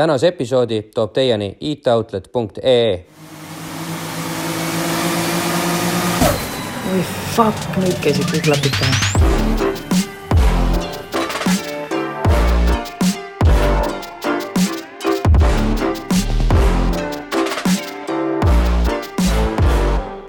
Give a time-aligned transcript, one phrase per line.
[0.00, 3.04] tänase episoodi toob teieni itoutlet.ee.
[6.92, 7.02] oi
[7.34, 8.94] fuck, nüüd käisid kõik klapid pähe.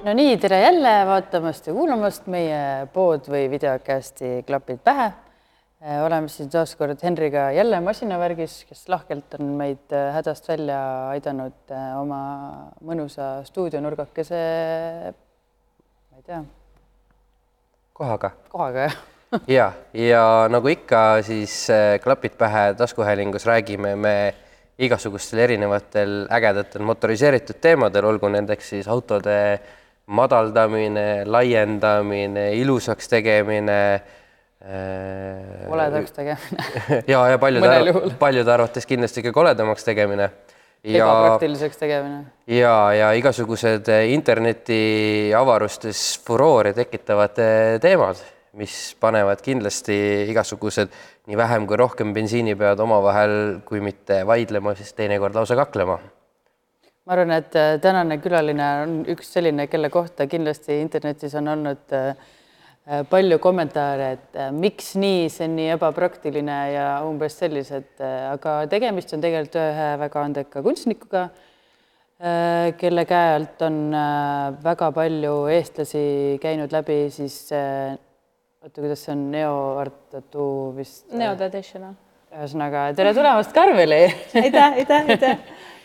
[0.03, 5.13] no nii, tere jälle vaatamast ja kuulamast meie pood või videokästi Klapid pähe.
[5.81, 10.77] Oleme siin taas kord Henriga jälle masinavärgis, kes lahkelt on meid äh, hädast välja
[11.09, 12.19] aidanud äh, oma
[12.85, 14.41] mõnusa stuudionurgakese,
[16.11, 16.43] ma ei tea,
[17.97, 18.31] kohaga.
[18.53, 18.99] kohaga jah.
[19.57, 19.67] ja,
[19.97, 24.15] ja nagu ikka, siis äh, klapid pähe taskuhäälingus räägime me
[24.81, 29.35] igasugustel erinevatel ägedatel motoriseeritud teemadel, olgu nendeks siis autode
[30.05, 34.17] madaldamine, laiendamine, ilusaks tegemine äh,.
[34.61, 36.65] Koledaks tegemine,
[37.13, 40.29] ja, ja paljude, paljude arvates kindlasti ka koledamaks tegemine.
[40.83, 42.25] ja, ebapraktiliseks tegemine.
[42.47, 48.21] ja, ja igasugused interneti avarustes furoori tekitavad eh, teemad,
[48.59, 49.97] mis panevad kindlasti
[50.29, 50.93] igasugused
[51.29, 53.33] nii vähem kui rohkem bensiinipead omavahel,
[53.65, 55.97] kui mitte vaidlema, siis teinekord lausa kaklema.
[57.05, 61.97] ma arvan, et äh, tänane külaline on üks selline, kelle kohta kindlasti internetis on olnud
[61.97, 62.40] äh, äh,
[63.09, 69.13] palju kommentaare, et äh, miks nii, see on nii ebapraktiline ja umbes sellised, aga tegemist
[69.13, 71.27] on tegelikult ühe väga andeka kunstnikuga,
[72.77, 76.03] kelle käe alt on äh, väga palju eestlasi
[76.41, 77.95] käinud läbi siis äh,
[78.61, 81.07] oota, kuidas see on, neoart tattoo vist?
[81.17, 81.95] Neo Traditional.
[82.31, 84.03] ühesõnaga, tere tulemast, Karmeli
[84.43, 85.37] aitäh, aitäh, aitäh,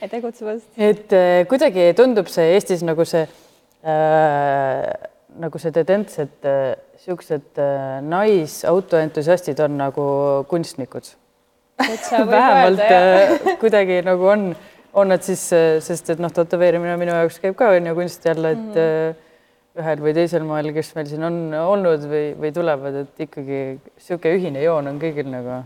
[0.05, 0.69] aitäh kutsumast.
[0.77, 4.93] et äh, kuidagi tundub see Eestis nagu see äh,
[5.41, 10.07] nagu see tendents, et äh, siuksed äh, naisautoentusiastid on nagu
[10.51, 11.13] kunstnikud.
[11.79, 12.99] vähemalt öelda,
[13.53, 14.49] äh, kuidagi nagu on,
[14.97, 15.45] on nad siis,
[15.85, 19.23] sest et noh, tätoveerimine minu jaoks käib ka on ju kunst jälle, et mm -hmm.
[19.83, 24.37] ühel või teisel moel, kes meil siin on olnud või, või tulevad, et ikkagi niisugune
[24.39, 25.63] ühine joon on kõigil nagu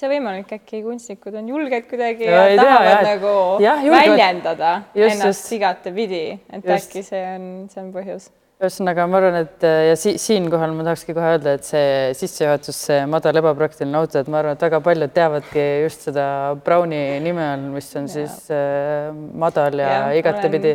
[0.00, 4.08] see võimalik, äkki kunstnikud on julged kuidagi Ja ja, ja tea, tahavad et- nagu julgevad-
[4.08, 5.52] väljendada Just, ennast just.
[5.52, 6.88] igatepidi, et Just.
[6.88, 8.30] äkki see on, see on põhjus.
[8.60, 12.80] Ühesõnaga, ma arvan, et äh, ja si siinkohal ma tahakski kohe öelda, et see sissejuhatus,
[12.90, 16.26] see madal ebapraktiline auto, et ma arvan, et väga paljud teavadki just seda
[16.64, 18.12] Browni nime all, mis on ja.
[18.18, 19.08] siis äh,
[19.40, 20.74] madal ja, ja igatepidi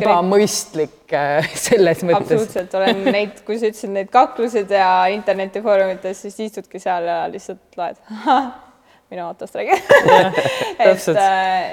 [0.00, 2.34] ebamõistlik äh, selles mõttes.
[2.34, 7.78] absoluutselt, olen neid, kui sa ütlesid neid kaklused ja internetifoorumites, siis istudki seal ja lihtsalt
[7.78, 8.02] loed
[9.10, 9.76] minu autost räägin.
[10.78, 11.18] et, täpselt.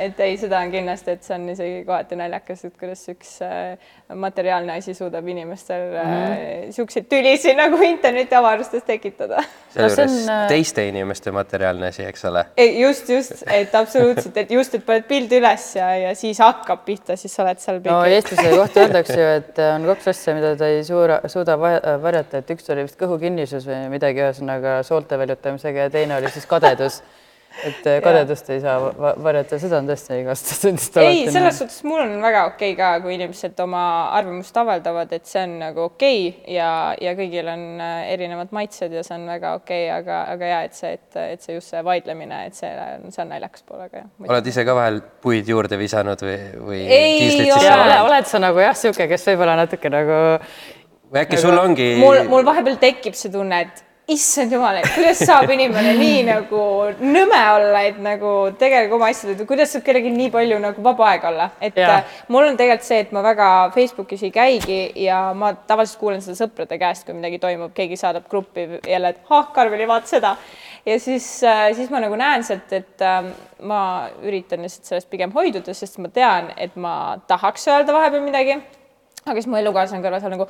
[0.08, 3.78] et ei, seda on kindlasti, et see on isegi kohati naljakas, et kuidas üks äh,
[4.16, 6.34] materiaalne asi suudab inimestel mm Mhm.
[6.34, 6.72] -hmm.
[6.72, 9.44] siukseid tülisid nagu internetiavarustes tekitada.
[9.74, 12.46] sealjuures see on, äh, teiste inimeste materiaalne asi, eks ole.
[12.58, 16.86] ei, just, just, et absoluutselt, et just, et paned pildi üles ja, ja siis hakkab
[16.86, 20.56] pihta, siis sa oled seal no eestlase kohta öeldakse ju, et on kaks asja, mida
[20.56, 25.18] ta ei suuda, suuda va- varjata, et üks oli vist kõhukinnisus või midagi, ühesõnaga soolte
[25.20, 27.02] väljutamisega ja teine oli siis kadedus.
[27.66, 31.80] Et äh, kadedust ei saa va varjata, seda on tõesti igast tundist ei, selles suhtes
[31.88, 33.84] mul on väga okei ka, kui inimesed oma
[34.18, 36.22] arvamust avaldavad, et see on nagu okei
[36.54, 36.70] ja,
[37.02, 40.78] ja kõigil on äh, erinevad maitsed ja see on väga okei, aga, aga ja et
[40.78, 44.10] see, et, et see just see vaidlemine, et see on, see on naljakas poolega jah.
[44.28, 46.38] oled ise ka vahel puid juurde visanud või,
[46.70, 48.00] või Ei ole.
[48.06, 50.22] oled sa nagu jah, niisugune, kes võib-olla natuke nagu
[51.08, 55.20] või äkki sul ongi mul, mul vahepeal tekib see tunne, et issand jumal, et kuidas
[55.28, 56.60] saab inimene nii nagu
[57.04, 58.30] nõme olla, et nagu
[58.60, 61.98] tegelege oma asjadega, kuidas saab kellelgi nii palju nagu vaba aega olla, et Jaa.
[61.98, 66.24] äh, mul on tegelikult see, et ma väga Facebookis ei käigi ja ma tavaliselt kuulen
[66.24, 70.34] seda sõprade käest, kui midagi toimub, keegi saadab gruppi jälle, et ah, Karmeli, vaata seda.
[70.88, 71.28] ja siis,
[71.76, 73.28] siis ma nagu näen sealt, et äh,
[73.68, 73.82] ma
[74.24, 78.56] üritan lihtsalt sellest pigem hoiduda, sest ma tean, et ma tahaks öelda vahepeal midagi,
[79.26, 80.48] aga siis mu elukaaslane kõrval seal nagu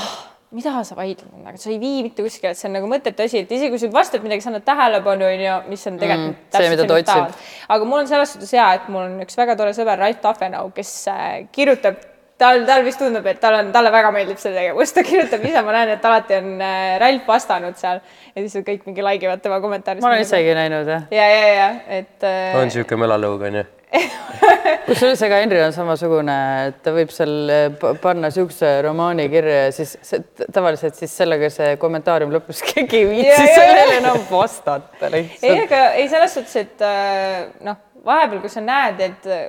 [0.00, 3.22] ah, mida sa vaidled nendega, sa ei vii mitte kuskile, et see on nagu mõttetu
[3.22, 6.36] asi, et isegi kui sa vastad midagi, sa annad tähelepanu, onju, mis on tegelikult Mm,
[6.54, 7.42] see, mida ta otsib.
[7.68, 10.70] aga mul on selles suhtes hea, et mul on üks väga tore sõber, Ralf Tafenau,
[10.74, 11.24] kes äh,
[11.54, 12.00] kirjutab,
[12.40, 15.64] tal, tal vist tundub, et tal on, talle väga meeldib see tegevus, ta kirjutab ise,
[15.66, 18.00] ma näen, et alati on äh, Ralf vastanud seal
[18.34, 20.02] ja siis kõik mingi like ivad tema kommentaaris.
[20.04, 21.06] ma olen isegi näinud jah.
[21.14, 21.68] ja, ja, ja
[22.00, 23.68] et äh, on niisugune melalõug, onju?
[24.86, 26.36] kusjuures ega Henril on samasugune,
[26.68, 30.22] et ta võib seal eh, pa- panna niisuguse romaani kirja ja siis see,
[30.54, 35.64] tavaliselt siis sellega see kommentaarium lõpus keegi ei viitsi sellele enam vastata ei, lihtsalt.
[35.66, 39.48] aga ei selles suhtes, et äh, noh, vahepeal, kui sa näed, et äh,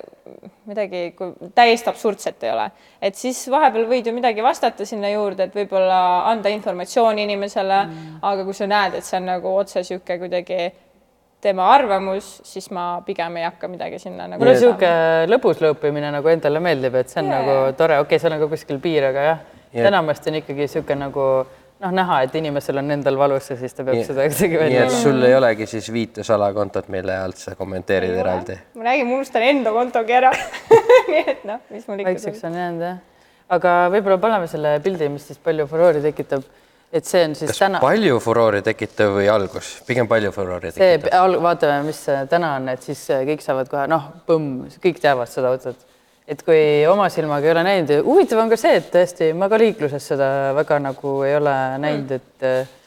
[0.69, 1.03] midagi
[1.55, 2.67] täiesti absurdset ei ole,
[3.03, 6.01] et siis vahepeal võid ju midagi vastata sinna juurde, et võib-olla
[6.31, 10.63] anda informatsiooni inimesele mm., aga kui sa näed, et see on nagu otse niisugune kuidagi
[11.41, 14.91] tema arvamus, siis ma pigem ei hakka midagi sinna nagu mulle sihuke
[15.31, 17.41] lõbus lõõpimine nagu endale meeldib, et see on yeah.
[17.41, 19.41] nagu tore, okei okay,, seal on ka kuskil piir, aga jah
[19.73, 21.25] yeah., enamasti on ikkagi sihuke nagu
[21.81, 24.61] noh, näha, et inimesel on endal valus ja siis ta peab Nii- seda kuidagi nii
[24.61, 28.57] välja et sul ei olegi siis viite salakontot, mille alt sa kommenteerid eraldi.
[28.77, 30.31] ma räägin, ma unustan enda kontogi ära
[31.11, 32.99] nii et noh, mis mul ikka vaikseks on jäänud jah.
[33.57, 36.45] aga võib-olla paneme selle pildi, mis siis palju furoori tekitab.
[36.91, 39.71] Et see on siis kas täna, palju furoori tekitav või algus?
[39.87, 42.01] pigem palju furoori see tekitav., vaatame, mis
[42.31, 45.87] täna on, et siis äh, kõik saavad kohe noh, põmm, kõik teavad seda autot.
[46.27, 46.59] et kui
[46.91, 50.29] oma silmaga ei ole näinud, huvitav on ka see, et tõesti ma ka liikluses seda
[50.57, 52.77] väga nagu ei ole näinud, et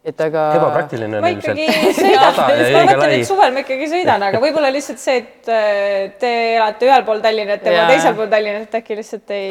[0.00, 3.26] et aga ebapraktiline on ma ilmselt ma mõtlen, et.
[3.28, 7.66] suvel ma ikkagi sõidan, aga võib-olla lihtsalt see, et äh, te elate ühel pool Tallinnat
[7.66, 7.90] ja ma Jaa.
[7.92, 9.50] teisel pool Tallinnat, et äkki lihtsalt ei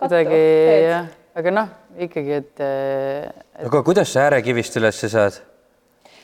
[0.00, 0.40] kuidagi
[0.86, 1.68] jah, aga noh,
[2.06, 5.40] ikkagi, et, et aga kuidas sa äärekivist üles saad?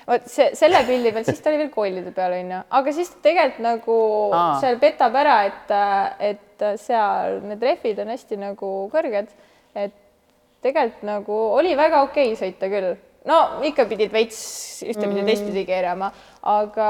[0.08, 3.22] vot see selle pildi peal, siis ta oli veel koolide peal onju, aga siis ta
[3.28, 3.98] tegelikult nagu
[4.36, 4.52] Aa.
[4.62, 5.74] seal petab ära, et,
[6.30, 9.28] et seal need rehvid on hästi nagu kõrged,
[9.76, 9.98] et
[10.64, 12.96] tegelikult nagu oli väga okei sõita küll,
[13.28, 13.38] no
[13.68, 14.40] ikka pidid veits
[14.86, 15.28] ühtepidi mm.
[15.28, 16.10] teistpidi keerama,
[16.48, 16.88] aga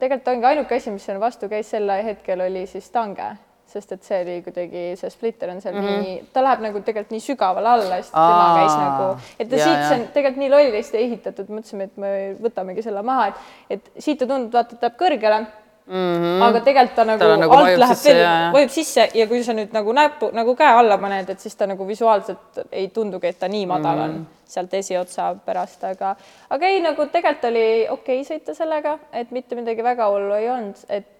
[0.00, 3.32] tegelikult ongi ainuke asi, mis seal vastu käis sel hetkel oli siis tange,
[3.76, 6.06] sest et see oli kuidagi, see splitter on seal mm -hmm.
[6.06, 9.68] nii, ta läheb nagu tegelikult nii sügavale alla, siis tema käis nagu, et ta Ja,
[9.68, 12.10] siit see on tegelikult nii lollisti ehitatud, mõtlesime, et me
[12.42, 15.46] võtamegi selle maha, et, et siit ta tundub, vaata, ta läheb kõrgele
[15.86, 15.94] mm.
[15.94, 16.42] -hmm.
[16.42, 19.42] aga tegelikult ta nagu, on nagu alt läheb sisse ja- ja., vajub sisse ja kui
[19.44, 23.26] sa nüüd nagu näpu nagu käe alla paned, et siis ta nagu visuaalselt ei tundugi,
[23.26, 24.44] et ta nii madal on mm -hmm.
[24.44, 26.16] sealt esiotsa pärast, aga,
[26.50, 30.50] aga ei nagu tegelikult oli okei okay sõita sellega, et mitte midagi väga hullu ei
[30.50, 31.15] olnud, et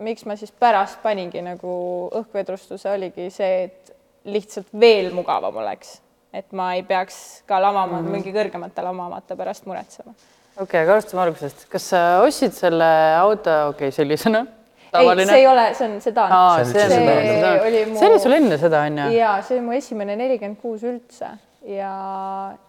[0.00, 1.72] miks ma siis pärast paningi nagu
[2.20, 3.92] õhkvedrustuse oligi see, et
[4.30, 5.98] lihtsalt veel mugavam oleks,
[6.36, 8.10] et ma ei peaks ka lamama mm -hmm.
[8.18, 10.14] mingi kõrgemate lamamate pärast muretsema.
[10.56, 14.46] okei okay,, aga alustame algusest, kas sa ostsid selle auto, okei okay,, sellisena?
[14.92, 16.32] ei, see ei ole, see on sedaan.
[16.32, 19.12] Aa, See see see, oli mu- see oli sul enne seda onju?
[19.14, 21.30] ja see oli mu esimene nelikümmend kuus üldse
[21.64, 21.94] ja,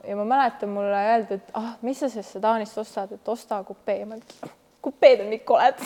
[0.07, 4.05] ja ma mäletan, mulle öeldi, et ah, mis sa sellest sedaanist ostad, et osta kupee.
[4.05, 4.51] ma ütlesin,
[4.81, 5.81] kupeed on nii koledad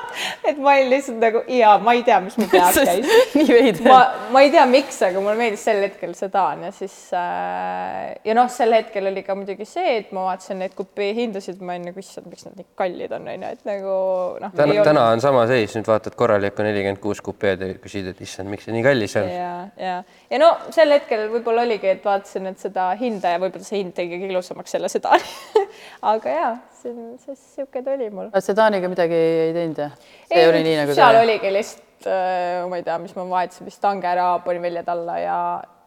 [0.48, 3.06] et ma olin lihtsalt nagu ja ma ei tea, mis mu peas käis.
[3.38, 3.86] nii veider.
[3.86, 4.00] ma,
[4.34, 8.50] ma ei tea, miks, aga mulle meeldis sel hetkel sedaan ja siis äh, ja noh,
[8.52, 12.02] sel hetkel oli ka muidugi see, et ma vaatasin neid kupee hindasid, ma olin nagu
[12.02, 13.94] issand, miks nad nii kallid on, onju, et nagu
[14.42, 14.56] noh.
[14.56, 18.50] täna, täna on sama seis, nüüd vaatad korralikku nelikümmend kuus kupeed ja küsid, et issand,
[18.50, 19.30] miks see nii kallis on.
[19.30, 20.00] ja, ja,
[20.32, 23.94] ja no sel hetkel võib-olla oligi, et vaatasin, et seda hinda ja võib-olla see hind
[23.96, 25.68] tegi kõige ilusamaks selle sedaani
[26.14, 26.50] aga ja
[26.82, 26.94] see,
[27.24, 28.30] see sihuke ta oli mul.
[28.44, 29.94] sedaaniga midagi ei teinud jah?
[30.30, 33.82] see oli nii nagu seal oligi lihtsalt äh,, ma ei tea, mis ma vahetasin vist
[33.84, 35.38] tange ära, panin väljad alla ja,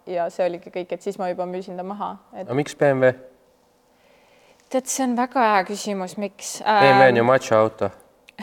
[0.09, 3.13] ja see oligi kõik, et siis ma juba müüsin ta maha, et aga miks BMW?
[4.73, 7.31] tead, see on väga hea küsimus, miks BMW on ju ähm,.
[7.31, 7.91] macho auto.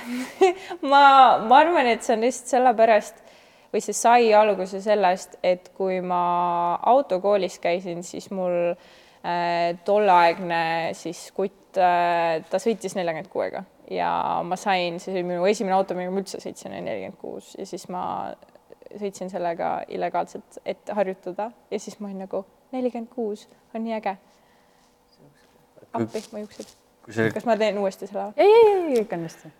[0.92, 1.02] ma,
[1.42, 3.26] ma arvan, et see on lihtsalt sellepärast
[3.70, 6.22] või see sai alguse sellest, et kui ma
[6.90, 8.90] autokoolis käisin, siis mul äh,
[9.84, 10.62] tolleaegne
[10.96, 14.10] siis kutt äh,, ta sõitis neljakümmend kuuega ja
[14.46, 17.66] ma sain, see oli minu esimene auto, millega ma üldse sõitsin, oli nelikümmend kuus ja
[17.68, 18.02] siis ma
[18.98, 24.16] sõitsin sellega illegaalselt, et harjutada ja siis ma olin nagu nelikümmend kuus on nii äge.
[25.92, 26.46] appi, kui
[27.14, 28.30] see, kas ma teen uuesti selle?
[28.36, 29.52] ei, ei, ei, kõik on hästi.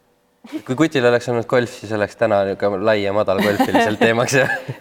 [0.67, 4.39] Kui kutil oleks olnud golf, siis oleks täna niisugune lai ja madal golf ilmselt teemaks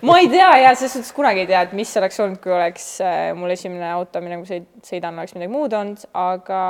[0.08, 2.86] ma ei tea ja selles suhtes kunagi ei tea, et mis oleks olnud, kui oleks
[3.04, 6.62] äh, mul esimene auto, millega ma sõid- sõidan, oleks midagi muud olnud, aga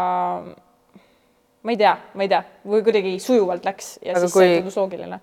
[1.63, 2.41] ma ei tea, ma ei tea,
[2.73, 4.49] või kuidagi sujuvalt läks ja Aga siis kui- kui...
[4.49, 5.19] see tundus loogiline.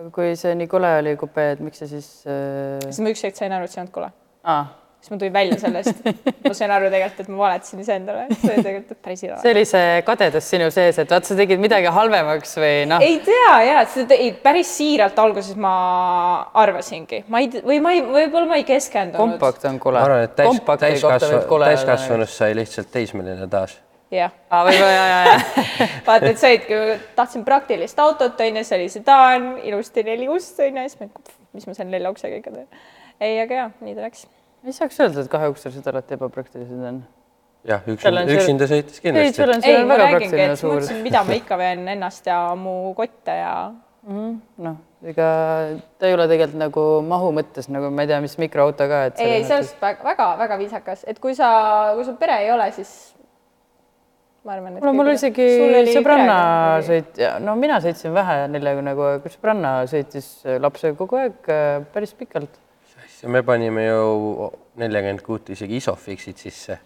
[0.00, 2.76] aga kui see nii kole oli kupee, et miks sa siis äh...
[2.90, 4.12] siis ma üks hetk sain aru, et see ei olnud kole.
[4.44, 4.76] ah,?
[5.00, 6.02] Siis ma tulin välja sellest,
[6.44, 9.36] ma sain aru tegelikult, et ma valetasin iseendale, see oli tegelikult päris hea.
[9.40, 13.18] see oli see kadedus sinu sees, et vaat sa tegid midagi halvemaks või noh, ei
[13.24, 13.84] tea ja
[14.16, 15.74] ei, päris siiralt alguses ma
[16.62, 19.38] arvasingi, ma ei, või ma ei, võib-olla ma ei keskendunud.
[19.38, 20.00] kompakt on kole.
[20.00, 23.78] ma arvan, et täis, täiskasvanu, täiskasvanust sai lihtsalt teismeline taas.
[24.12, 25.86] jah aa, võib-olla ja, ja, ja.
[26.08, 26.82] vaata, et saidki,
[27.16, 31.08] tahtsin praktilist autot, onju, see oli sedaan, ilusti neli ust, onju, siis ma,
[31.56, 32.68] mis ma selle nelja uksega ikka teen.
[33.16, 34.28] ei, aga jaa, nii ta läks.
[34.64, 37.02] Ei saaks öelda, et kaheukselised alati ebapraktilised on.
[37.68, 41.86] jah, üksinda üksinda sõites ei, kindlasti ei, ma räägingi, et mõtlesin, mida ma ikka vean
[41.94, 43.54] ennast ja mu kotte ja
[44.08, 45.28] noh, ega
[46.00, 49.20] ta ei ole tegelikult nagu mahu mõttes nagu ma ei tea, mis mikroauto ka, et
[49.20, 51.50] ei, ei selles suhtes väga-väga viisakas, et kui sa,
[51.96, 52.94] kui sul pere ei ole, siis
[54.44, 55.46] ma arvan, et no mul isegi
[55.92, 56.38] sõbranna
[56.86, 60.32] sõit-, no mina sõitsin vähe neljakümne kuue, aga sõbranna sõitis
[60.64, 62.56] lapsega kogu aeg äh, päris pikalt.
[63.28, 64.50] Me panime ju
[64.80, 66.78] neljakümmend kuut isegi isofixid sisse.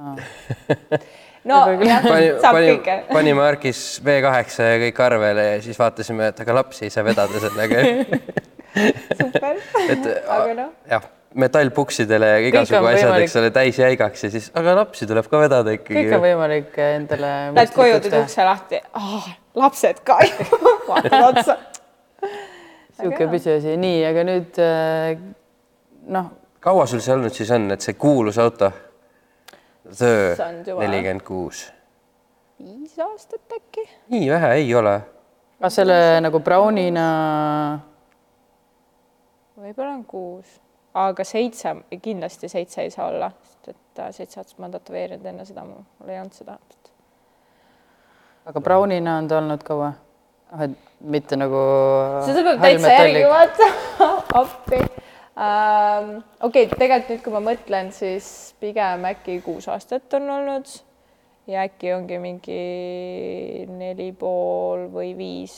[1.50, 2.96] no jah, pani, saab pani kõike,.
[3.10, 7.42] panime Arkis V8 ja kõik arvele ja siis vaatasime, et aga lapsi ei saa vedada
[7.42, 7.86] sellega.
[9.20, 14.76] super, et aga noh, jah, metallpuksidele ja igasugu asjad, eks ole, täisjäigaks ja siis, aga
[14.80, 16.22] lapsi tuleb ka vedada kõik on ikkagi.
[16.24, 17.32] võimalik endale.
[17.56, 19.28] lähed koju, teed ukse lahti oh,,
[19.58, 21.58] lapsed ka ju, vaatad otsa.
[23.00, 25.14] sihuke pisiasi, nii, aga nüüd äh,
[26.10, 28.70] noh, kaua sul see olnud siis on, et see kuulus auto?
[29.90, 31.64] Nelikümmend kuus.
[32.60, 33.86] viis aastat äkki?
[34.12, 35.00] nii vähe ei ole.
[35.60, 37.06] kas selle nagu Brownina,
[39.56, 40.58] võib-olla on kuus,
[40.94, 45.26] aga seitse, kindlasti seitse ei saa olla, sest et äh, seitse aastat ma olen tätoveerinud,
[45.32, 46.58] enne seda mul ei olnud seda.
[48.52, 49.92] aga Brownina on ta olnud kaua?
[50.52, 51.60] ah, et mitte nagu.
[52.26, 54.10] seda peab täitsa järgi vaatama,
[54.42, 54.80] appi.
[55.36, 60.70] Okei okay,, tegelikult nüüd, kui ma mõtlen, siis pigem äkki kuus aastat on olnud.
[61.50, 62.62] Ja äkki ongi mingi
[63.70, 65.54] neli pool või viis.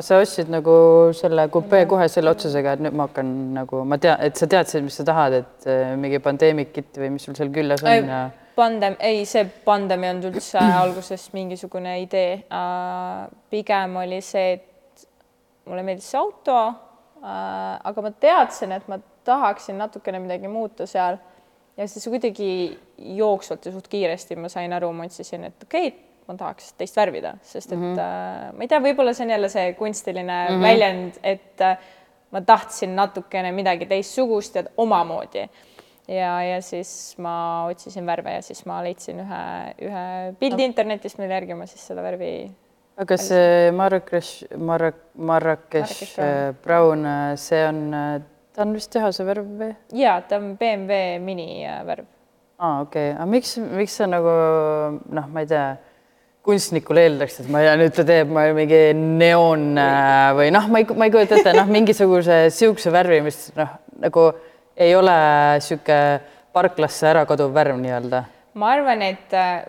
[0.00, 0.74] Sa ostsid nagu
[1.14, 4.82] selle kupee kohe selle otsusega, et nüüd ma hakkan nagu, ma tean, et sa teadsid,
[4.86, 8.24] mis sa tahad, et äh, mingi pandeemik kit või mis sul seal küljes on ja
[8.56, 12.38] pandem-, ei, see pandem ei olnud üldse alguses mingisugune idee.
[13.50, 15.06] pigem oli see, et
[15.68, 16.60] mulle meeldis see auto,
[17.24, 21.18] aga ma teadsin, et ma tahaksin natukene midagi muuta seal
[21.76, 26.00] ja siis kuidagi jooksvalt ja suht kiiresti ma sain aru, ma otsisin, et okei okay,,
[26.28, 28.00] ma tahaks teist värvida, sest et mm -hmm.
[28.00, 30.62] äh, ma ei tea, võib-olla see on jälle see kunstiline mm -hmm.
[30.62, 31.78] väljend, et äh,
[32.30, 35.48] ma tahtsin natukene midagi teistsugust ja omamoodi
[36.08, 40.64] ja, ja siis ma otsisin värve ja siis ma leidsin ühe, ühe pildi no.
[40.64, 42.50] internetist, mille järgi ma siis seda värvi.
[42.96, 47.94] aga see Marrakech, Marrak-, Marrakech äh, Brown, see on,
[48.54, 49.72] ta on vist tehase värv või?
[49.98, 52.06] ja ta on BMW mini äh, värv.
[52.58, 54.34] aa, okei okay., aga miks, miks sa nagu
[55.04, 55.66] noh, ma ei tea,
[56.44, 60.68] kunstnikule eeldaks, et ma ei tea, nüüd ta teeb ma mingi neoon äh, või noh,
[60.70, 64.28] ma ei, ma ei kujuta ette, noh, mingisuguse siukse värvi, mis noh, nagu
[64.76, 65.16] ei ole
[65.64, 65.98] sihuke
[66.54, 68.24] parklasse ära kaduv värv nii-öelda.
[68.60, 69.64] ma arvan, et äh,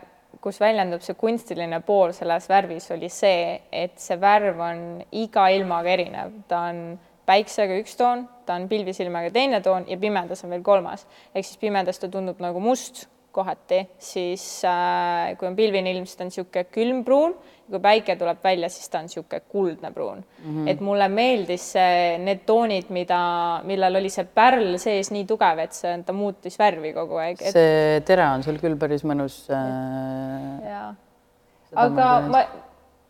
[0.45, 4.81] kus väljendub see kunstiline pool selles värvis, oli see, et see värv on
[5.23, 6.81] iga ilmaga erinev, ta on
[7.25, 11.07] päiksega üks toon, ta on pilvisilmaga teine toon ja pimedas on veel kolmas.
[11.33, 16.15] ehk siis pimedas ta tundub nagu must kohati, siis äh, kui on pilvine ilm, siis
[16.15, 17.33] ta on niisugune külmpruun,
[17.67, 20.45] kui päike tuleb välja, siis ta on niisugune kuldne pruun mm.
[20.45, 20.69] -hmm.
[20.71, 23.19] et mulle meeldis see, need toonid, mida,
[23.67, 27.57] millal oli see pärl sees nii tugev, et see, ta muutis värvi kogu aeg, et
[27.59, 30.95] see tere on sul küll päris mõnus äh,.
[31.75, 32.45] aga ma,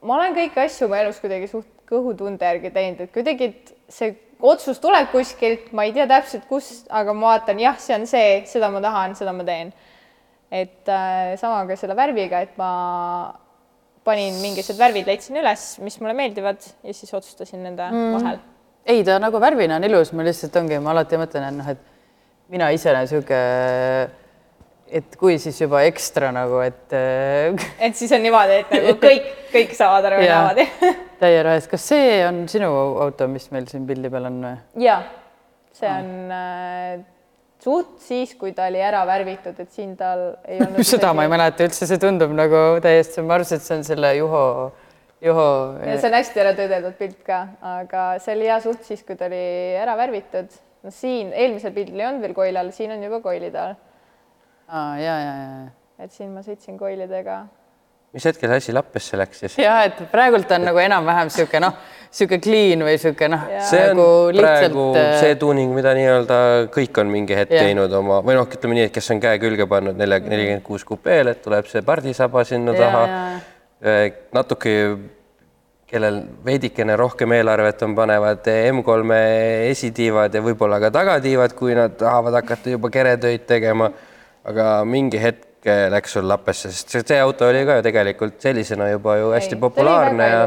[0.02, 4.14] ma olen kõiki asju oma elus kuidagi suht kõhutunde järgi teinud, et kuidagi et see
[4.46, 8.42] otsus tuleb kuskilt, ma ei tea täpselt kust, aga ma vaatan, jah, see on see,
[8.50, 9.74] seda ma tahan, seda ma teen.
[10.56, 12.70] et äh, sama ka selle värviga, et ma
[14.06, 18.14] panin mingisugused värvid, leidsin üles, mis mulle meeldivad ja siis otsustasin nende mm.
[18.14, 18.38] vahel.
[18.86, 22.54] ei, ta nagu värvina on ilus, ma lihtsalt ongi, ma alati mõtlen, et noh, et
[22.54, 23.40] mina ise olen sihuke,
[24.90, 29.32] et kui siis juba ekstra nagu, et äh, et siis on niimoodi, et nagu kõik,
[29.54, 30.54] kõik saavad aru Jaa.
[30.54, 30.96] niimoodi.
[31.24, 32.70] täie rahes, kas see on sinu
[33.06, 34.56] auto, mis meil siin pildi peal on või?
[34.86, 35.02] ja
[35.76, 37.04] see on äh,
[37.66, 41.32] suht siis, kui ta oli ära värvitud, et siin tal ei olnud seda ma ei
[41.32, 44.44] mäleta üldse, see tundub nagu täiesti, ma arvasin, et see on selle Juho,
[45.26, 45.48] Juho.
[45.82, 47.42] ja see on hästi ära töödeldud pilt ka,
[47.80, 49.42] aga see oli hea suht siis, kui ta oli
[49.82, 50.54] ära värvitud.
[50.86, 53.74] no siin eelmisel pildil ei olnud veel koil all, siin on juba koilid all,
[54.68, 55.68] aa ja, ja, ja,
[56.06, 57.46] et siin ma sõitsin koilidega.
[58.16, 59.58] mis hetkel see asi lappesse läks siis?
[59.60, 61.76] ja et praegult on nagu enam-vähem sihuke noh,
[62.16, 64.08] sihuke clean või sihuke noh, see on nagu
[64.40, 66.38] praegu lihtsalt see tuuning, mida nii-öelda
[66.74, 67.68] kõik on mingi hetk Jah.
[67.68, 70.88] teinud oma või noh, ütleme nii, et kes on käe külge pannud nelja, nelikümmend kuus
[70.88, 74.00] kupeel, et tuleb see pardisaba sinna Ja, taha ja..
[74.34, 74.72] natuke,
[75.86, 82.40] kellel veidikene rohkem eelarvet on, panevad M3-e esitiivad ja võib-olla ka tagatiivad, kui nad tahavad
[82.40, 83.92] hakata juba keretöid tegema.
[84.46, 89.16] Aga mingi hetk läks sul lappesse, sest see, auto oli ka ju tegelikult sellisena juba
[89.18, 90.42] ju hästi Ei, populaarne ja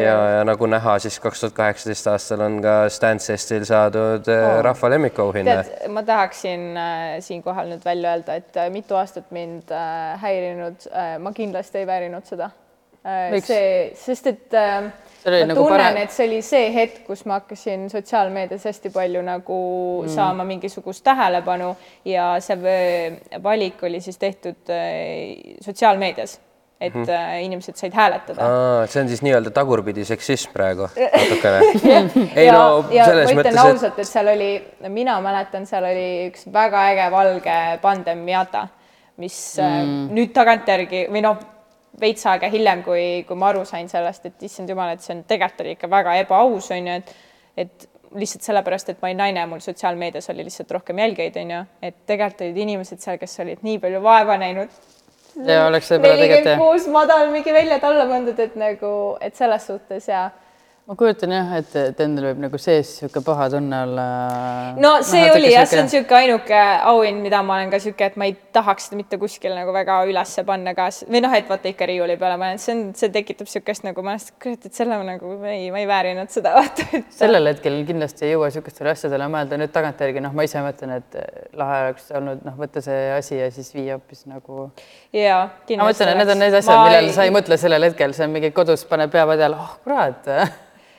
[0.00, 4.60] ja ja nagu näha, siis kaks tuhat kaheksateist aastal on ka Stansestil saadud oh.
[4.64, 5.56] rahva lemmikauhinne.
[5.60, 10.88] tead, ma tahaksin äh, siinkohal nüüd välja öelda, et äh, mitu aastat mind äh, häirinud
[10.88, 12.50] äh,, ma kindlasti ei väärinud seda.
[13.30, 13.46] Miks?
[13.46, 14.88] see, sest et äh,
[15.26, 19.22] ma nagu tunnen parem-, et see oli see hetk, kus ma hakkasin sotsiaalmeedias hästi palju
[19.26, 19.58] nagu
[20.02, 20.10] mm.
[20.14, 21.70] saama mingisugust tähelepanu
[22.08, 22.58] ja see
[23.44, 26.38] valik oli siis tehtud äh, sotsiaalmeedias,
[26.80, 27.40] et mm -hmm.
[27.46, 28.50] inimesed said hääletada
[28.90, 30.88] see on siis nii-öelda tagurpidi seksism praegu
[31.20, 31.60] natukene.
[32.36, 34.52] ei ja, no ma selles ütlen mõttes, et ausalt, et seal oli,
[34.88, 38.68] mina mäletan, seal oli üks väga äge valge pandem Miata.
[39.16, 40.08] mis mm.
[40.12, 41.38] nüüd tagantjärgi või noh,
[42.00, 45.22] veits aega hiljem, kui, kui ma aru sain sellest, et issand jumal, et see on
[45.28, 47.14] tegelikult oli ikka väga ebaaus, on ju, et
[47.56, 47.86] et
[48.20, 51.96] lihtsalt sellepärast, et ma olin naine, mul sotsiaalmeedias oli lihtsalt rohkem jälgijaid, on ju, et
[52.06, 54.72] tegelikult olid inimesed seal, kes olid nii palju vaeva näinud.
[55.36, 60.28] nelikümmend kuus madal mingi välja-alla pandud, et nagu, et selles suhtes ja
[60.86, 64.02] ma kujutan jah, et, et endal võib nagu sees niisugune paha tunne olla.
[64.78, 66.60] no see noh, oli jah, see on niisugune ainuke
[66.92, 69.96] auhind, mida ma olen ka niisugune, et ma ei tahaks seda mitte kuskil nagu väga
[70.06, 73.50] ülesse panna ka või noh, et vaata ikka riiuli peale panen, see on, see tekitab
[73.50, 76.86] niisugust nagu ma olen, kurat, et selle nagu ei, ma ei väärinud seda vaata.
[77.20, 81.18] sellel hetkel kindlasti ei jõua niisugustele asjadele mõelda, nüüd tagantjärgi noh, ma ise mõtlen, et
[81.58, 84.68] lahe oleks olnud noh, võtta see asi ja siis viia hoopis nagu.
[85.10, 85.82] jaa, kindlasti.
[85.82, 87.18] ma mõtlen, et need on need asjad, millele ei...
[87.18, 90.30] sa ei mõtle sellel hetkel, see on mingi kodus paned pea peale, oh kurat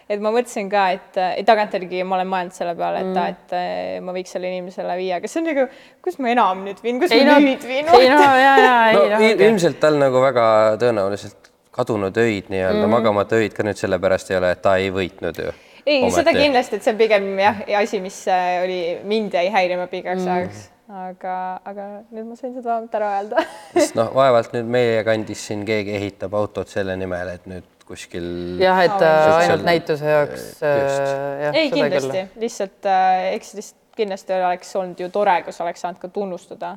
[0.08, 3.98] et ma mõtlesin ka, et tagantjärgi ma olen mõelnud selle peale, et mm., et äh,
[4.04, 5.68] ma võiks selle inimesele viia, aga see on nagu,
[6.04, 7.92] kus ma enam nüüd viin, kus ei, ma no, nüüd viin?
[7.92, 10.48] ei no ja, ja ei no, no ilmselt tal nagu väga
[10.82, 14.90] tõenäoliselt kadunud öid nii-öelda mm., magamata öid ka nüüd sellepärast ei ole, et ta ei
[14.96, 15.54] võitnud ju.
[15.84, 19.92] ei, seda kindlasti, et see on pigem jah, asi, mis äh, oli, mind jäi häirima
[19.92, 20.34] pikaks mm.
[20.38, 21.38] ajaks aga,
[21.68, 21.86] aga
[22.16, 23.44] nüüd ma sain seda vähemalt ära öelda
[23.76, 28.28] sest noh, vaevalt nüüd meie kandis siin keegi ehitab autot selle nimel, et nüüd kuskil.
[28.62, 30.48] jah, et äh, ainult näituse jaoks.
[30.64, 36.02] Äh, ei, kindlasti, lihtsalt äh, eks lihtsalt kindlasti oleks olnud ju tore, kus oleks saanud
[36.02, 36.76] ka tunnustada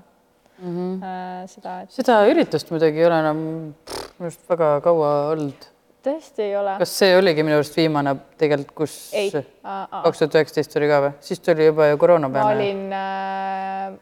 [0.61, 1.51] mm -hmm.
[1.53, 1.91] seda et....
[1.93, 5.69] seda üritust muidugi ei ole enam minu arust väga kaua olnud.
[6.07, 6.79] tõesti ei ole.
[6.79, 8.97] kas see oligi minu arust viimane tegelikult, kus
[9.63, 11.13] kaks tuhat üheksateist oli ka või?
[11.21, 12.55] siis tuli juba ju koroona peale.
[12.55, 14.01] ma olin äh,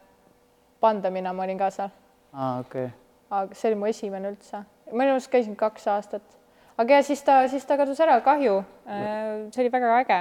[0.81, 1.95] pandemina, ma olin ka seal.
[2.33, 2.97] aa, okei okay.
[3.31, 4.65] aga see oli mu esimene üldse.
[4.93, 6.38] ma minu arust käisin kaks aastat
[6.79, 8.61] aga ja siis ta, siis ta kadus ära, kahju.
[8.89, 10.21] Äh, see oli väga äge.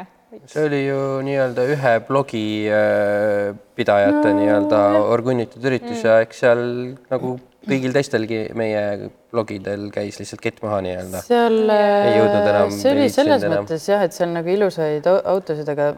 [0.51, 4.81] see oli ju nii-öelda ühe blogi äh, pidajate no, nii-öelda
[5.13, 6.07] orgunnitud üritus mm.
[6.09, 6.63] ja eks seal
[7.13, 7.37] nagu
[7.67, 8.81] kõigil teistelgi meie
[9.31, 11.21] blogidel käis lihtsalt kett maha nii-öelda.
[11.25, 11.57] seal
[12.51, 12.73] enam.
[12.73, 15.89] see oli selles mõttes jah, et seal nagu ilusaid autosid, aga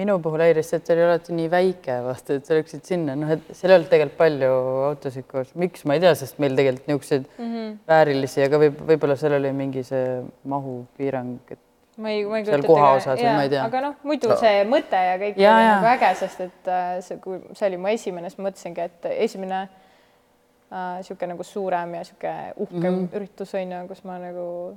[0.00, 3.18] minu puhul häiris see, et see oli alati nii väike, vaata, et sa läksid sinna,
[3.18, 4.54] noh, et seal ei olnud tegelikult palju
[4.90, 5.52] autosid koos.
[5.60, 7.76] miks, ma ei tea, sest meil tegelikult niisuguseid mm -hmm.
[7.92, 10.18] väärilisi, aga võib, võib-olla seal oli mingi see
[10.50, 11.62] mahupiirang, et
[11.96, 14.36] ma ei, ma ei kujuta ette ka, aga noh, muidu no.
[14.40, 15.72] see mõte ja kõik ja, oli ja.
[15.76, 19.10] nagu äge, sest et äh, see, kui see oli mu esimene, siis ma mõtlesingi, et
[19.14, 19.60] esimene
[20.70, 23.16] niisugune äh, nagu suurem ja niisugune uhkem mm -hmm.
[23.16, 24.76] üritus on ju, kus ma nagu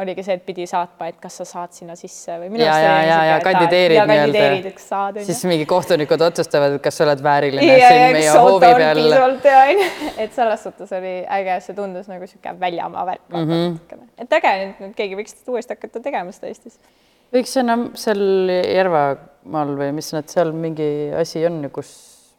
[0.00, 3.18] oligi see, et pidi saatma, et kas sa saad sinna sisse või ja, ja, ja,
[3.28, 5.24] ja kandideerid nii-öelda.
[5.26, 9.82] siis mingi kohtunikud otsustavad, kas sa oled vääriline ja, siin ja, meie hoovi peal.
[10.24, 13.50] et selles suhtes oli äge, see tundus nagu sihuke väljamaa värk mm.
[13.50, 14.06] -hmm.
[14.24, 16.78] et äge, et keegi võiks uuesti hakata tegema seda Eestis.
[17.34, 20.88] võiks enam seal Järvamaal või mis nad seal mingi
[21.20, 21.92] asi on, kus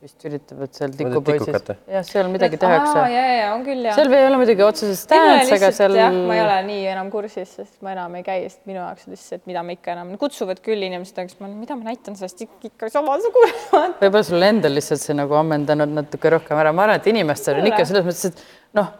[0.03, 1.69] vist üritavad seal tikupoisis.
[1.87, 3.03] jah, seal midagi tehakse.
[3.13, 3.95] ja, ja on küll jah.
[3.97, 5.95] seal ei ole muidugi otseselt dance, aga seal.
[6.27, 9.45] ma ei ole nii enam kursis, sest ma enam ei käi, sest minu jaoks lihtsalt,
[9.49, 12.91] mida ma ikka enam, kutsuvad küll inimesed, aga siis ma, mida ma näitan sellest ikka
[12.93, 13.53] samasugune
[14.01, 17.71] võib-olla sul endal lihtsalt see nagu ammendanud natuke rohkem ära, ma arvan, et inimestel on
[17.71, 18.91] ikka selles mõttes, et noh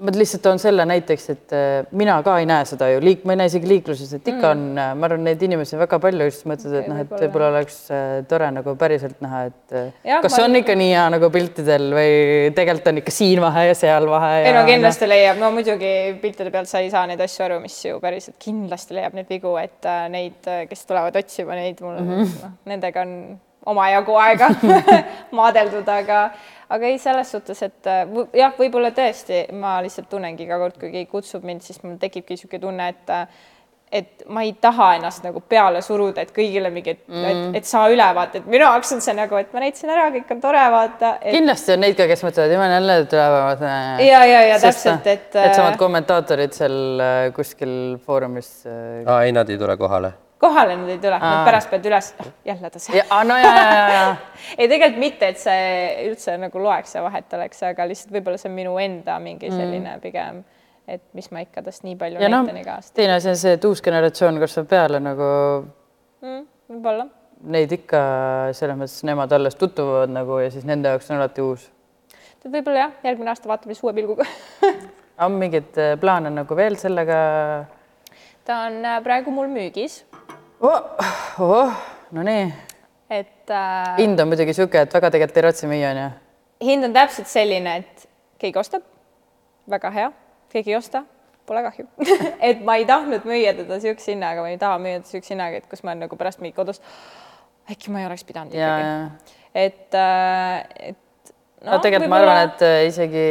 [0.00, 3.34] ma lihtsalt toon selle näiteks, et äh, mina ka ei näe seda ju liik-, ma
[3.34, 4.62] ei näe isegi liikluses, et ikka mm.
[4.62, 7.76] on, äh, ma arvan, neid inimesi väga palju, siis mõtled, et noh, et võib-olla oleks
[7.92, 9.76] äh, tore nagu päriselt näha, et
[10.08, 10.46] ja, kas ma...
[10.46, 12.16] on ikka nii hea nagu piltidel või
[12.56, 14.32] tegelikult on ikka siin vahe ja seal vahe.
[14.46, 15.12] ei no kindlasti no.
[15.12, 18.96] leiab, no muidugi piltide pealt sa ei saa neid asju aru, mis ju päriselt kindlasti
[18.98, 22.36] leiab neid vigu, et neid, kes tulevad otsima neid, mul mm -hmm.
[22.46, 23.16] noh, nendega on
[23.66, 24.50] omajagu aega
[25.38, 26.24] maadeldud, aga
[26.72, 28.04] aga ei, selles suhtes, et äh,
[28.36, 32.36] jah, võib-olla tõesti, ma lihtsalt tunnengi iga kord, kui keegi kutsub mind, siis mul tekibki
[32.36, 33.42] niisugune tunne, et äh,
[33.92, 37.68] et ma ei taha ennast nagu peale suruda, et kõigile mingi, et mm., et, et
[37.68, 40.40] saa üle vaata, et minu jaoks on see nagu, et ma näitasin ära, kõik on
[40.40, 41.34] tore, vaata et....
[41.36, 43.68] kindlasti on neid ka, kes mõtlevad, jumal jälle tulevad.
[44.06, 45.28] ja, ja, ja täpselt, et.
[45.36, 48.52] Needsamad kommentaatorid seal kuskil foorumis.
[48.64, 52.08] aa, ei, nad ei tule kohale kohale nad ei tule, nad pärast peavad üles,
[52.44, 53.04] jälle ta seal.
[53.28, 54.06] no ja, ja, ja, ja.
[54.56, 58.50] ei, tegelikult mitte, et see üldse nagu loeks ja vahet oleks, aga lihtsalt võib-olla see
[58.50, 59.60] on minu enda mingi mm.
[59.60, 60.02] selline mm.
[60.02, 60.40] pigem,
[60.90, 62.94] et mis ma ikka tast nii palju ja näitan no, iga aasta.
[62.98, 65.28] teine asi on see, et uus generatsioon kasvab peale nagu
[66.22, 66.40] mm,.
[66.74, 67.06] võib-olla.
[67.52, 68.00] Neid ikka
[68.54, 71.68] selles mõttes, nemad alles tutvuvad nagu ja siis nende jaoks on alati uus.
[72.48, 74.26] võib-olla jah, järgmine aasta vaatame siis uue pilguga
[75.26, 77.22] on mingeid äh, plaane nagu veel sellega?
[78.44, 80.02] Ta on äh, praegu mul müügis
[80.60, 80.82] oh,.
[81.38, 81.72] Oh,
[82.10, 82.52] no nii.
[83.10, 83.96] et äh,.
[83.98, 86.08] hind on muidugi niisugune, et väga tegelikult ei raatsi müüa, onju.
[86.68, 88.06] hind on täpselt selline, et
[88.42, 88.86] keegi ostab,
[89.70, 90.08] väga hea,
[90.52, 91.04] keegi ei osta,
[91.46, 91.86] pole kahju
[92.50, 95.62] et ma ei tahtnud müüa teda niisuguse hinnaga, ma ei taha müüa teda niisuguse hinnaga,
[95.62, 96.82] et kus ma nagu pärast mingi kodus,
[97.70, 99.32] äkki ma ei oleks pidanud ikkagi.
[99.54, 101.00] et äh,, et
[101.62, 103.24] no tegelikult ma arvan, et äh, isegi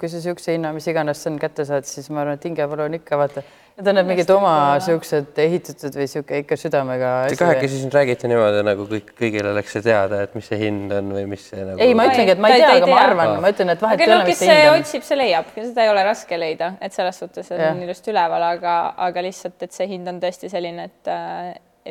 [0.00, 2.98] kui sa siukse hinna, mis iganes sa kätte saad, siis ma arvan, et hingevalu on
[2.98, 3.44] ikka vaata.
[3.78, 8.26] Need on need mingid oma siuksed ehitatud või sihuke ikka südamega Te kahekesi siin räägite
[8.26, 11.62] niimoodi, nagu kõik, kõigil oleks see teada, et mis see hind on või mis see
[11.62, 14.02] nagu ei, ma ütlengi, et ma ei tea, aga ma arvan, ma ütlen, et vahet
[14.02, 14.82] ei ole, kes mis see hind on.
[14.82, 18.78] otsib, see leiab, seda ei ole raske leida, et selles suhtes on ilusti üleval, aga,
[19.06, 21.12] aga lihtsalt, et see hind on tõesti selline, et,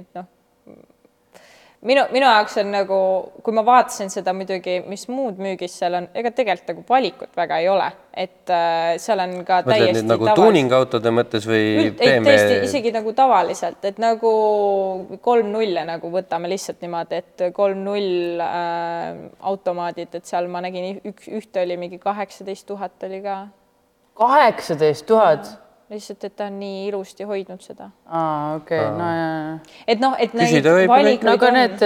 [0.03, 0.27] et noh,
[1.85, 2.99] minu, minu jaoks on nagu,
[3.45, 7.59] kui ma vaatasin seda muidugi, mis muud müügis seal on, ega tegelikult nagu valikut väga
[7.61, 12.01] ei ole, et äh, seal on ka mõtled täiesti nüüd nagu tuuningautode mõttes või Üld,
[12.01, 12.63] ei, tõesti BMW?
[12.69, 14.33] isegi nagu tavaliselt, et nagu
[15.25, 20.97] kolm nulle nagu võtame lihtsalt niimoodi, et kolm null äh, automaadid, et seal ma nägin
[21.05, 23.39] üks, ühte oli mingi kaheksateist tuhat oli ka,
[24.17, 25.53] kaheksateist tuhat.
[25.87, 29.83] lihtsalt, et ta on nii ilusti hoidnud seda, aa, okei, no ja, ja.
[29.93, 31.59] et noh, et neid valikuid no aga on.
[31.61, 31.85] need,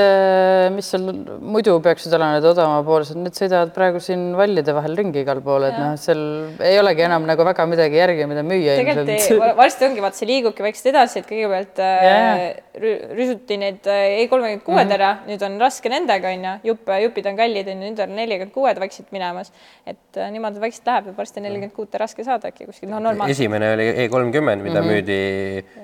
[0.74, 1.06] mis seal
[1.54, 5.78] muidu peaksid olema, need odavamapoolsed, need sõidavad praegu siin vallide vahel ringi igal pool, et
[5.78, 6.24] noh, seal
[6.66, 10.66] ei olegi enam nagu väga midagi järgi, mida müüa tegelikult varsti ongi, vaata see liigubki
[10.66, 12.50] vaikselt edasi, et kõigepealt äh, Jaa.
[12.82, 17.30] rü- rüsuti need äh, E kolmekümmend kuued ära, nüüd on raske nendega onju, jupp, jupid
[17.32, 19.54] on kallid onju, nüüd on nelikümmend kuued vaikselt minemas.
[19.86, 23.02] et äh, niimoodi vaikselt läheb ja varsti on nelikümmend kuute raske saada äkki kuskil, noh
[23.04, 23.38] normaalselt.
[23.38, 24.88] esimene oli E kolmkümmend, mida Mhm.
[24.88, 24.94] mm -hmm.
[24.94, 25.82] müüdi,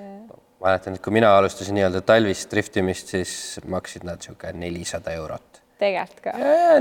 [0.63, 5.61] mäletan, et kui mina alustasin nii-öelda talvist driftimist, siis maksid nad niisugune nelisada eurot.
[5.77, 6.31] tegelikult ka.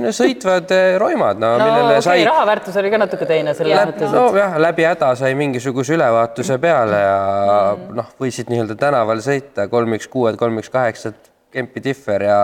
[0.01, 3.27] no sõitvad eh, roimad, no, no millele okei sai okay,, raha väärtus oli ka natuke
[3.29, 7.19] teine selles mõttes, no jah, läbi häda sai mingisuguse ülevaatuse peale ja
[7.75, 7.93] mm.
[7.99, 11.19] noh, võisid nii-öelda tänaval sõita kolm üks kuued, kolm üks kaheksad,
[11.53, 12.39] Kempi Differ ja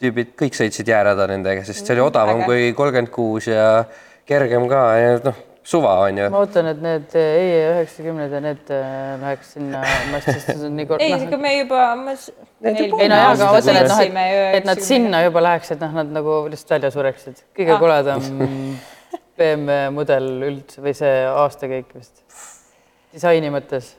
[0.00, 2.46] tüübid kõik sõitsid jäärada nendega, sest see oli odavam äge.
[2.46, 3.84] kui kolmkümmend kuus ja
[4.30, 6.40] kergem ka ja noh, suva on ju ma.
[6.42, 10.88] ootan, et need E üheksakümned ja need äh, läheks sinna masti, sest see on nii
[10.90, 11.82] kord- ei, noh, ega me juba,
[12.66, 15.84] ei no jaa, aga ma mõtlen, et noh, et, et nad sinna juba läheks, et
[15.84, 17.44] noh, nad nagu lihtsalt välja sureksid.
[17.56, 17.80] kõige Ah.
[17.82, 18.26] koledam
[19.40, 22.20] BMW mudel üldse või see aastakäik vist,
[23.14, 23.94] disaini mõttes.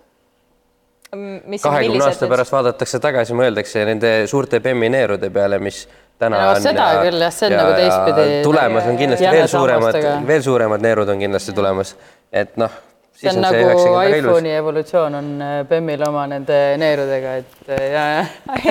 [1.52, 5.82] mis kahekümne aasta pärast vaadatakse tagasi, mõeldakse nende suurte Bemmi neerude peale, mis
[6.22, 6.62] täna No on.
[6.64, 11.12] seda küll, jah, see on nagu teistpidi tulemas on kindlasti veel suuremad veel suuremad neerud
[11.14, 11.96] on kindlasti tulemas,
[12.32, 12.78] et noh.
[13.18, 18.22] see on nagu iPhone'i evolutsioon on äh, BEM-il oma nende neerudega, et äh, ja, ja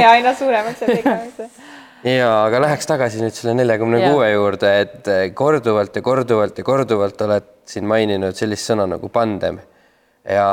[0.03, 1.61] ja aina suuremaks ja pikemaks.
[2.05, 6.65] ja aga läheks tagasi nüüd selle neljakümne kuue juurde, et eh, korduvalt ja korduvalt ja
[6.67, 9.61] korduvalt oled siin maininud sellist sõna nagu pandem.
[10.25, 10.47] ja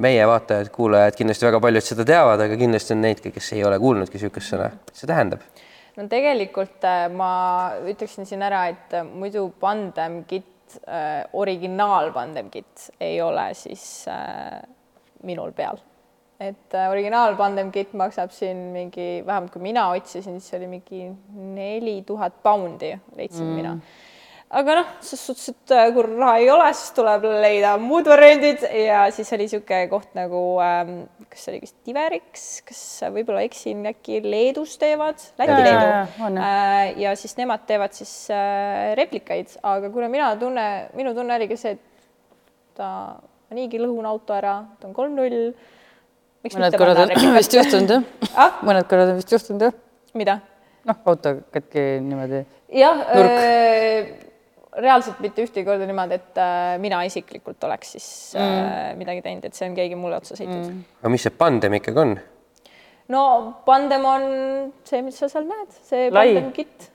[0.00, 4.16] meie vaatajad-kuulajad kindlasti väga paljud seda teavad, aga kindlasti on neid, kes ei ole kuulnudki
[4.16, 4.70] niisugust sõna.
[4.90, 5.44] mis see tähendab?
[5.96, 7.32] No tegelikult äh, ma
[7.88, 14.06] ütleksin siin ära, et äh, muidu Pandem Kit äh,, originaal Pandem Kit ei ole siis
[15.26, 15.80] minul peal.
[16.40, 21.06] et äh, originaal Pandem Kit maksab siin mingi, vähemalt kui mina otsisin, siis oli mingi
[21.32, 23.56] neli tuhat poundi leidsin mm.
[23.56, 23.78] mina
[24.54, 28.62] aga noh, selles suhtes, et äh, kui raha ei ole, siis tuleb leida muud variandid.
[28.78, 30.92] Ja siis oli niisugune koht nagu ähm,,
[31.30, 32.82] kas see oli vist Diverix, kas
[33.14, 39.90] võib-olla eksin, äkki Leedus teevad, Läti-Leedu äh, ja siis nemad teevad siis äh, replikaid, aga
[39.94, 40.66] kuna mina tunne,
[40.98, 45.40] minu tunne oligi see, et ta ma niigi lõhun auto ära, ta on kolm-null.
[46.54, 48.06] mõned korrad on vist juhtunud jah?
[48.36, 49.74] Ah,, mõned korrad on vist juhtunud jah,
[50.14, 50.38] mida?
[50.86, 52.44] noh, auto katki niimoodi.
[52.78, 53.02] jah
[54.82, 58.56] reaalselt mitte ühtegi korda niimoodi, et äh, mina isiklikult oleks siis mm.
[58.56, 60.82] äh, midagi teinud, et see on keegi mulle otsa sõitnud mm..
[61.00, 62.12] aga mis see pandem ikkagi on?
[63.14, 63.22] no
[63.68, 64.28] pandem on
[64.88, 66.28] see, mis sa seal näed, see Lai.
[66.34, 66.90] pandem kit.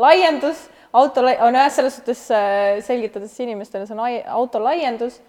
[0.00, 5.20] laiendus, auto lai- on jah, selles suhtes äh, selgitades inimestele, see on auto laiendus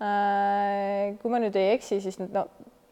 [0.00, 2.46] kui ma nüüd ei eksi, siis no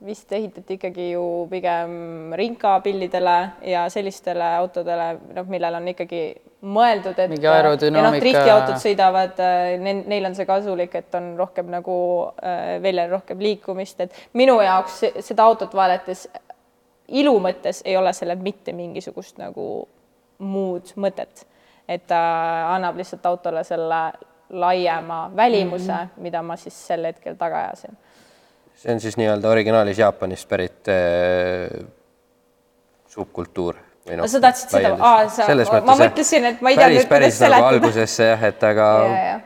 [0.07, 6.23] vist ehitati ikkagi ju pigem rinkapillidele ja sellistele autodele, noh, millel on ikkagi
[6.63, 9.43] mõeldud, et Mingi aerodünaamika- noh, driftiautod sõidavad,
[9.83, 11.97] neil on see kasulik, et on rohkem nagu
[12.43, 16.29] äh, väljal rohkem liikumist, et minu jaoks se- seda autot vaadates
[17.09, 19.89] ilu mõttes ei ole sellel mitte mingisugust nagu
[20.39, 21.47] muud mõtet,
[21.89, 22.19] et ta
[22.75, 24.03] annab lihtsalt autole selle
[24.51, 26.23] laiema välimuse mm, -hmm.
[26.23, 27.97] mida ma siis sel hetkel taga ajasin
[28.79, 31.69] see on siis nii-öelda originaalis Jaapanist pärit äh,
[33.11, 33.79] subkultuur.
[34.17, 35.47] No sa tahtsid seda- aa, sa-
[35.85, 37.73] ma mõtlesin, et ma ei päris, päris kuidas nagu seletada.
[37.75, 39.41] algusesse jah, et aga ja, ja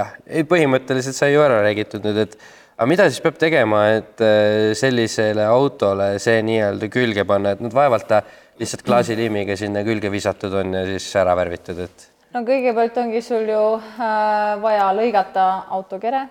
[0.00, 2.34] jah, ei põhimõtteliselt sai ju ära räägitud nüüd, et
[2.74, 7.74] aga mida siis peab tegema, et äh, sellisele autole see nii-öelda külge panna, et nad
[7.76, 8.22] vaevalt ta
[8.60, 13.46] lihtsalt klaasiliimiga sinna külge visatud on ja siis ära värvitud, et no kõigepealt ongi sul
[13.46, 15.46] ju äh, vaja lõigata
[15.78, 16.26] autokere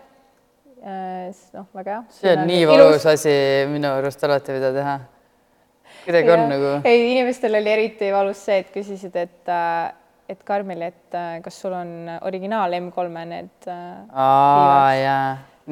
[0.83, 1.29] äh,.
[1.55, 2.03] noh, väga hea.
[2.15, 3.33] see on nii valus asi
[3.71, 4.97] minu arust alati, mida teha.
[6.05, 9.91] kuidagi on nagu, ei, inimestel oli eriti valus see, et küsisid, et äh,
[10.29, 15.23] et Karmeli, et äh, kas sul on originaal M3-e need aa jaa,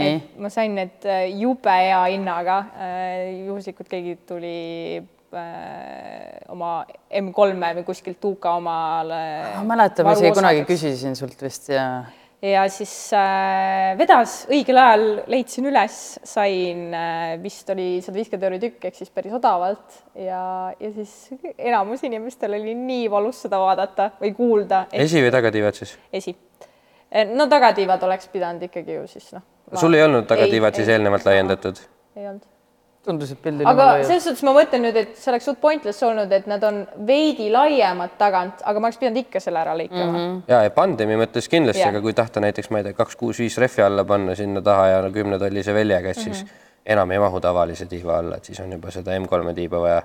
[0.02, 0.16] nii.
[0.42, 1.06] ma sain need
[1.38, 2.64] jube hea hinnaga.
[3.46, 4.58] juhuslikult keegi tuli
[6.54, 6.72] oma
[7.12, 9.24] M3-e või kuskilt UK omale.
[9.60, 11.88] ma mäletan, ma isegi kunagi küsisin sult vist ja
[12.42, 15.96] ja siis äh, vedas õigel ajal, leidsin üles,
[16.28, 20.42] sain äh, vist oli sada viiskümmend euri tükk ehk siis päris odavalt ja,
[20.78, 21.16] ja siis
[21.58, 24.86] enamus inimestel oli nii valus seda vaadata või kuulda.
[24.94, 25.96] esi või tagatiivad siis?
[26.14, 26.36] esi.
[27.34, 29.48] no tagatiivad oleks pidanud ikkagi ju siis noh.
[29.74, 31.82] sul ei olnud tagatiivad siis eelnevalt laiendatud?
[32.16, 32.57] ei olnud
[33.08, 36.32] tundus, et pildil aga selles suhtes ma mõtlen nüüd, et see oleks suht pointless olnud,
[36.36, 40.20] et nad on veidi laiemad tagant, aga ma oleks pidanud ikka selle ära lõikama mm.
[40.20, 40.38] -hmm.
[40.52, 43.58] ja, ja pandemi mõttes kindlasti, aga kui tahta näiteks, ma ei tea, kaks, kuus, viis
[43.64, 46.46] rehvi alla panna sinna taha ja no kümnetollise väljega, et mm -hmm.
[46.46, 50.02] siis enam ei mahu tavalise tiiva alla, et siis on juba seda M3-e tiiba vaja.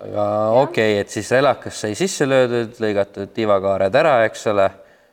[0.00, 4.70] aga okei okay,, et siis relakas sai sisse löödud, lõigatud tiivakaared ära, eks ole.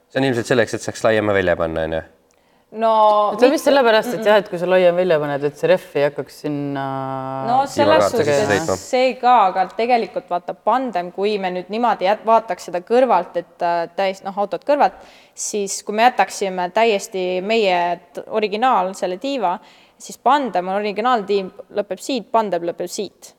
[0.09, 2.01] see on ilmselt selleks, et saaks laiema välja panna, onju
[2.71, 5.69] no see on vist sellepärast, et jah, et kui sa laiem välja paned, et see
[5.71, 6.83] rehv ei hakkaks sinna.
[7.47, 12.67] no selles suhtes see ka, aga tegelikult vaata pandem, kui me nüüd niimoodi jät, vaataks
[12.67, 14.99] seda kõrvalt, et äh, täis noh, autot kõrvalt,
[15.31, 17.79] siis kui me jätaksime täiesti meie
[18.35, 19.55] originaal selle tiiva,
[19.97, 23.33] siis pandem on originaaltiib lõpeb siit, pandem lõpeb siit.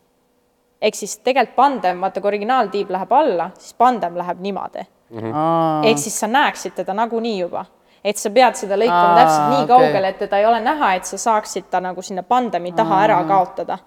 [0.81, 5.19] ehk siis tegelikult pandem, vaata kui originaaltiib läheb alla, siis pandem läheb niimoodi mm.
[5.19, 5.85] -hmm.
[5.91, 7.67] ehk siis sa näeksid teda nagunii juba
[8.09, 9.71] et sa pead seda lõikama Aa, täpselt nii okay.
[9.75, 13.18] kaugele, et teda ei ole näha, et sa saaksid ta nagu sinna pandemi taha ära
[13.29, 13.79] kaotada.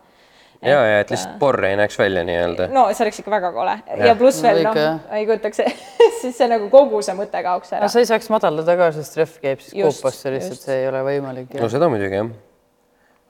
[0.62, 2.68] ja, ja et lihtsalt porr ei näeks välja nii-öelda.
[2.74, 4.78] no see oleks ikka väga kole ja, ja pluss veel noh,
[5.18, 5.64] ei kujutaks
[6.22, 7.86] siis see nagu kogu see mõte kaoks ära.
[7.86, 11.02] no sa ei saaks madaldada ka, sest rehv käib siis koopasse, lihtsalt see ei ole
[11.08, 11.56] võimalik.
[11.58, 12.30] no seda muidugi jah.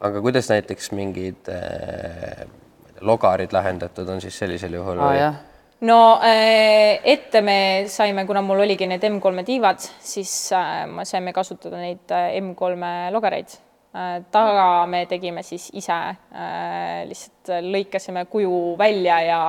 [0.10, 2.44] aga kuidas näiteks mingid äh,
[3.02, 5.40] logarid lahendatud on siis sellisel juhul ah,?
[5.88, 7.58] No äh, ette me
[7.90, 13.12] saime, kuna mul oligi need M3-e tiivad, siis äh, me saime kasutada neid äh, M3-e
[13.16, 13.60] logereid.
[14.32, 15.96] taga me tegime siis ise,
[17.10, 19.40] lihtsalt lõikasime kuju välja ja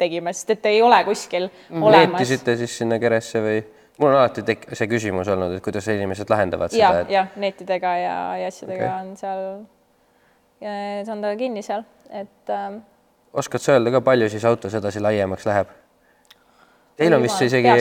[0.00, 1.82] tegime, sest et ei ole kuskil mm.
[1.84, 2.14] olemas.
[2.14, 3.58] neetisite siis sinna keresse või?
[3.98, 7.12] mul on alati tek-, see küsimus olnud, et kuidas inimesed lahendavad ja, seda et....
[7.18, 8.96] jah, neetidega ja, ja asjadega okay.
[9.02, 9.44] on seal,
[11.10, 12.78] saan ta kinni seal, et äh,
[13.36, 15.72] oskad sa öelda ka, palju siis autos edasi laiemaks läheb?
[16.96, 17.72] Teil on vist isegi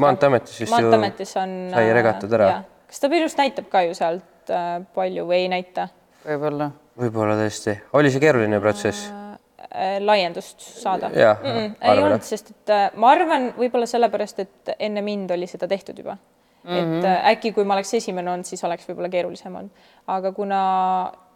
[0.00, 2.62] Maanteeametis vist Maanteeametis on, sai regatud ära.
[2.88, 5.88] kas ta just näitab ka ju sealt äh, palju või ei näita?
[6.24, 6.70] võib-olla.
[6.98, 7.76] võib-olla tõesti.
[7.92, 9.34] oli see keeruline protsess äh,?
[9.66, 11.10] äh laiendust saada?
[11.10, 15.46] Mm -mm, ei olnud, sest et äh, ma arvan, võib-olla sellepärast, et enne mind oli
[15.50, 16.70] seda tehtud juba mm.
[16.70, 16.98] -hmm.
[16.98, 20.62] et äh, äkki, kui ma oleks esimene olnud, siis oleks võib-olla keerulisem olnud, aga kuna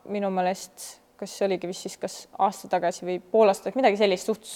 [0.09, 4.31] minu meelest kas see oligi vist siis kas aasta tagasi või pool aastat, midagi sellist,
[4.31, 4.53] suht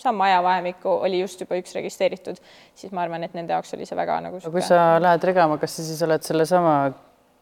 [0.00, 2.40] sama ajavahemikku oli just juba üks registreeritud,
[2.76, 4.40] siis ma arvan, et nende jaoks oli see väga nagu.
[4.52, 6.76] kui sa lähed regama, kas sa siis oled sellesama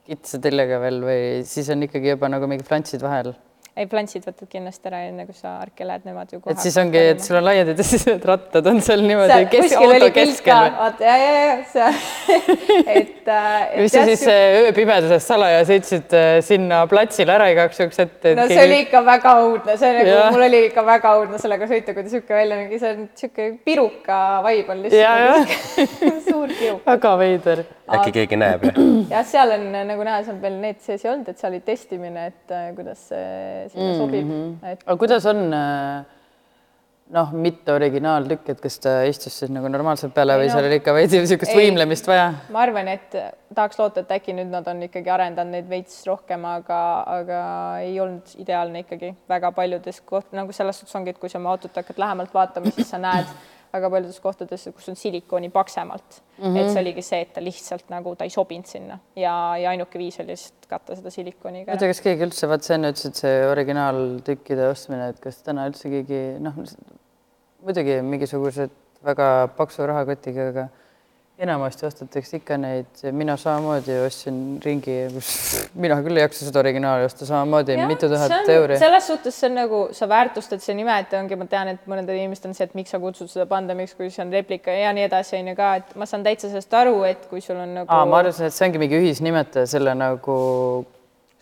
[0.04, 3.32] kitsa tellega veel või siis on ikkagi juba nagu mingid flantsid vahel?
[3.74, 6.54] Ei, plantsid võtad kindlasti ära, enne kui sa arki lähed, nemad ju kohe.
[6.54, 9.74] et siis ongi, et sul on laiad ja siis need rattad on seal niimoodi kes,
[9.80, 10.68] auto keskel.
[10.78, 11.96] vaata ja, ja, ja seal
[13.00, 13.74] et äh,.
[13.80, 18.36] mis sa siis ööpimeduses salaja sõitsid äh, sinna platsile ära igaks juhuks ette?
[18.38, 18.68] no see keegi...
[18.68, 22.14] oli ikka väga õudne, see nagu, mul oli ikka väga õudne sellega sõita, kui ta
[22.14, 25.58] sihuke välja nägi, see on sihuke piruka vibe on lihtsalt.
[26.28, 26.86] suur piruk.
[26.86, 27.64] väga veider.
[27.98, 28.80] äkki keegi näeb jah?
[29.10, 32.30] jah, seal on nagu näha, seal veel need sees ei olnud, et seal oli testimine,
[32.30, 34.02] et äh, kuidas see sinna mm -hmm.
[34.02, 34.84] sobib et....
[34.86, 36.04] aga kuidas on äh,
[37.12, 40.78] noh, mitte originaaldükk, et kas ta istus siis nagu normaalselt peale või no, seal oli
[40.80, 42.30] ikka veidi niisugust võimlemist vaja?
[42.54, 43.16] ma arvan, et
[43.54, 46.80] tahaks loota, et äkki nüüd nad on ikkagi arendanud neid veits rohkem, aga,
[47.18, 47.40] aga
[47.84, 51.54] ei olnud ideaalne ikkagi väga paljudes koht-, nagu selles suhtes ongi, et kui sa oma
[51.54, 53.28] autot hakkad lähemalt vaatama, siis sa näed
[53.74, 56.44] väga paljudes kohtades, kus on silikooni paksemalt mm.
[56.44, 56.58] -hmm.
[56.60, 59.98] et see oligi see, et ta lihtsalt nagu ta ei sobinud sinna ja, ja ainuke
[59.98, 61.76] viis oli lihtsalt katta seda silikooniga.
[61.82, 65.90] tea, kas keegi üldse, vaat sa enne ütlesid, see originaaltükkide ostmine, et kas täna üldse
[65.92, 66.62] keegi noh,
[67.64, 70.68] muidugi mingisugused väga paksu rahakotiga, aga
[71.38, 75.30] enamasti ostetakse ikka neid, mina samamoodi ostsin ringi, kus
[75.74, 78.78] mina küll ei jaksa seda originaali osta, samamoodi ja, mitu tuhat euri.
[78.78, 82.20] selles suhtes see on nagu, sa väärtustad see nime, et ongi, ma tean, et mõnedel
[82.20, 85.08] inimestel on see, et miks sa kutsud seda pandemiks, kui see on replika ja nii
[85.08, 87.90] edasi, on ju ka, et ma saan täitsa sellest aru, et kui sul on nagu.
[87.90, 90.38] ma arvasin, et see ongi mingi ühisnimetaja selle nagu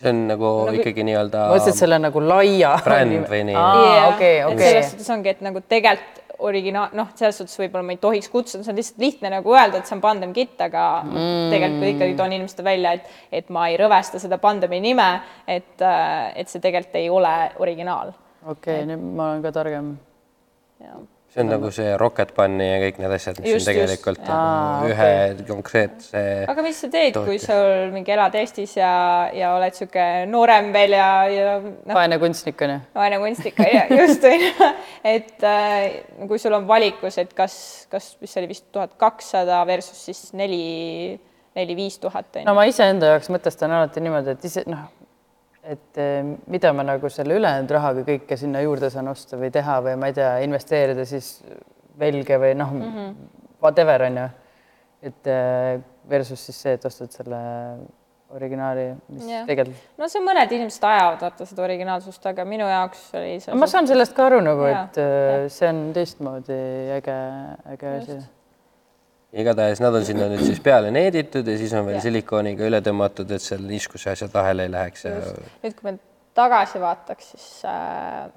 [0.01, 1.45] see on nagu, nagu ikkagi nii-öelda.
[1.45, 2.73] ma mõtlesin, et selle nagu laia.
[2.89, 3.61] bränd või nii.
[4.09, 4.65] okei, okei.
[4.65, 8.65] selles suhtes ongi, et nagu tegelikult originaal, noh, selles suhtes võib-olla ma ei tohiks kutsuda,
[8.65, 11.47] see on lihtsalt lihtne nagu öelda, et see on Pandem Kitt, aga mm.
[11.53, 13.09] tegelikult ikkagi toon inimestele välja, et,
[13.41, 15.09] et ma ei rõvesta seda Pandemi nime,
[15.47, 18.13] et, et see tegelikult ei ole originaal.
[18.43, 19.93] okei okay,, nüüd ma olen ka targem.
[21.33, 24.29] See on nagu see Rocket Bunny ja kõik need asjad, mis Just, on tegelikult just.
[24.29, 28.93] nagu ühe konkreetse aga mis sa teed, kui sul mingi elad Eestis ja,
[29.33, 32.79] ja oled sihuke noorem veel ja, ja noh, vaene kunstnik on ju.
[32.99, 34.71] vaene kunstnik on ju, just on ju,
[35.15, 37.55] et äh, kui sul on valikus, et kas,
[37.91, 41.17] kas, mis see oli vist tuhat kakssada versus siis neli,
[41.57, 42.61] neli-viis tuhat on no ju.
[42.61, 44.85] ma iseenda jaoks mõtestan alati niimoodi, et ise noh,
[45.63, 49.79] et eh, mida ma nagu selle ülejäänud rahaga kõike sinna juurde saan osta või teha
[49.85, 51.37] või ma ei tea, investeerida siis
[51.99, 53.15] velge või noh mm -hmm.
[53.63, 54.29] whatever on ju.
[55.01, 57.39] et eh, versus siis see, et ostad selle
[58.33, 59.45] originaali, mis Jah.
[59.45, 63.55] tegelikult, no see mõned inimesed ajavad vaata seda originaalsust, aga minu jaoks oli see.
[63.55, 66.59] ma saan sellest ka aru nagu, et eh, see on teistmoodi
[66.97, 67.17] äge,
[67.75, 68.17] äge asi.
[69.33, 72.05] Igatahes nad on sinna nüüd siis peale needitud ja siis on veel Jah.
[72.05, 75.13] silikooniga üle tõmmatud, et seal niiskuse asjad vahele ei läheks ja
[75.63, 75.97] nüüd, kui me
[76.37, 78.27] tagasi vaataks, siis äh,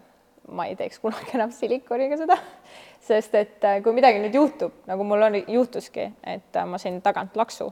[0.52, 2.38] ma ei teeks kunagi enam silikooniga seda,
[3.08, 7.00] sest et äh, kui midagi nüüd juhtub, nagu mul on, juhtuski, et äh, ma sain
[7.04, 7.70] tagant laksu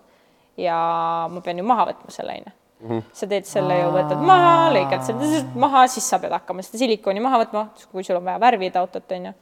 [0.61, 0.77] ja
[1.31, 3.01] ma pean ju maha võtma selle onju.
[3.17, 7.23] sa teed selle ju, võtad maha, lõikad selle maha, siis sa pead hakkama seda silikooni
[7.25, 9.33] maha võtma, kui sul on vaja värvida autot onju.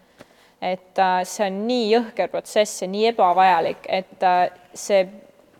[0.62, 5.02] Et äh, see on nii jõhker protsess ja nii ebavajalik, et äh, see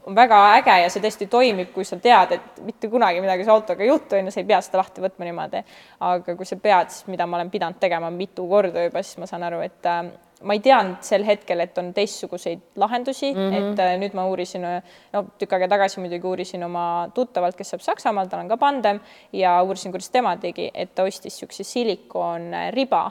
[0.06, 3.54] on väga äge ja see tõesti toimib, kui sa tead, et mitte kunagi midagi su
[3.54, 5.62] autoga ei juhtu, on ju, sa ei pea seda lahti võtma niimoodi.
[6.08, 9.30] aga kui sa pead, siis mida ma olen pidanud tegema mitu korda juba, siis ma
[9.30, 10.04] saan aru, et äh,
[10.42, 13.72] ma ei teadnud sel hetkel, et on teistsuguseid lahendusi mm, -hmm.
[13.72, 14.66] et nüüd ma uurisin,
[15.12, 19.00] no tükk aega tagasi muidugi uurisin oma tuttavalt, kes saab Saksamaal, tal on ka pandem
[19.32, 23.10] ja uurisin, kuidas tema tegi, et ta ostis niisuguse silikonriba,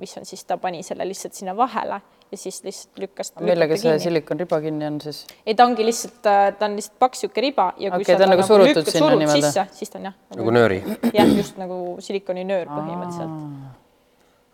[0.00, 3.32] mis on siis, ta pani selle lihtsalt sinna vahele ja siis lihtsalt lükkas.
[3.40, 5.22] millega see silikonriba kinni on siis?
[5.46, 8.28] ei, ta ongi lihtsalt, ta on lihtsalt paks niisugune riba ja kui Okei, sa ta
[8.28, 9.46] on nagu surutud lükkad, sinna surud niimoodi?
[9.46, 10.82] sisse, siis ta on jah nagu nööri.
[11.12, 13.38] jah, just nagu silikoninöör põhimõtteliselt.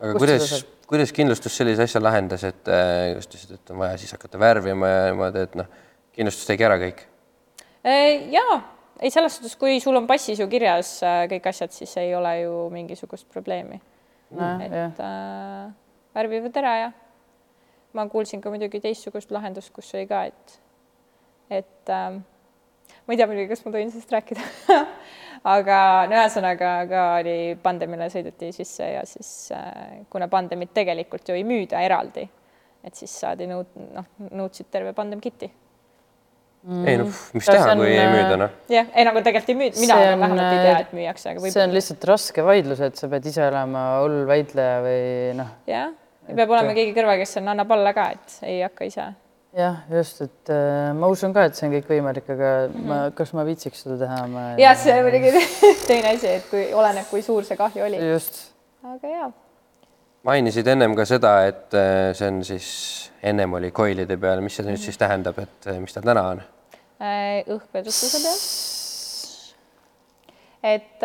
[0.02, 3.96] aga Kust kuidas kuidas kindlustus sellise asja lahendas, et äh, just ütlesid, et on vaja
[4.00, 5.70] siis hakata värvima ja niimoodi, et noh,
[6.12, 7.00] kindlustus tegi ära kõik.
[7.82, 8.44] ja
[9.00, 12.34] ei, selles suhtes, kui sul on passis ju kirjas äh, kõik asjad, siis ei ole
[12.42, 13.80] ju mingisugust probleemi.
[14.32, 15.72] Et äh,
[16.16, 16.90] värvivad ära ja
[17.92, 20.60] ma kuulsin ka muidugi teistsugust lahendust, kus oli ka, et,
[21.50, 22.20] et äh,
[23.06, 24.46] ma ei tea muidugi, kas ma tohin sellest rääkida
[25.56, 31.36] aga no ühesõnaga ka oli pandemile sõideti sisse ja siis äh, kuna pandemit tegelikult ju
[31.38, 32.26] ei müüda eraldi,
[32.82, 35.20] et siis saadi nõud, noh, nõudsid terve pandem
[36.62, 38.52] kit'i ei noh, mis Kas teha, on, kui ei äh, müüda, noh.
[38.70, 40.92] jah, ei nagu tegelikult ei müüda, mina See on, on, vähemalt ei tea, äh, et
[40.98, 44.78] müüakse, aga see on võib-olla lihtsalt raske vaidlus, et sa pead ise olema hull vaidleja
[44.84, 45.02] või
[45.40, 45.90] noh, jah,
[46.30, 49.08] peab olema keegi kõrval, kes on, annab alla ka, et ei hakka ise.
[49.58, 53.34] jah, just, et äh, ma usun ka, et see on kõik võimalik, aga ma, kas
[53.34, 55.46] ma viitsiks seda teha, ma jah, see on muidugi
[55.90, 58.44] teine asi, et kui oleneb, kui suur see kahju oli, just,
[58.86, 59.32] aga ja
[60.26, 62.68] mainisid ennem ka seda, et äh, see on siis,
[63.24, 66.44] ennem oli koilide peal, mis see nüüd siis tähendab, et äh, mis ta täna on?
[67.02, 68.38] äh, õhkvedrustuse peal.
[70.72, 71.02] et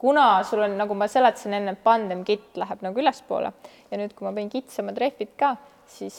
[0.00, 3.52] kuna sul on, nagu ma seletasin enne, pandem kitt läheb nagu ülespoole
[3.90, 5.54] ja nüüd, kui ma panin kitsamad rehvid ka,
[5.88, 6.16] siis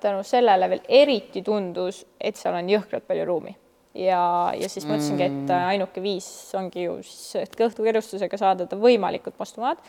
[0.00, 3.52] tänu sellele veel eriti tundus, et seal on jõhkralt palju ruumi.
[3.96, 8.76] Ja, ja siis mõtlesingi, et äh, ainuke viis ongi ju siis et kõhtukerustusega saada ta
[8.76, 9.80] võimalikult vastu maad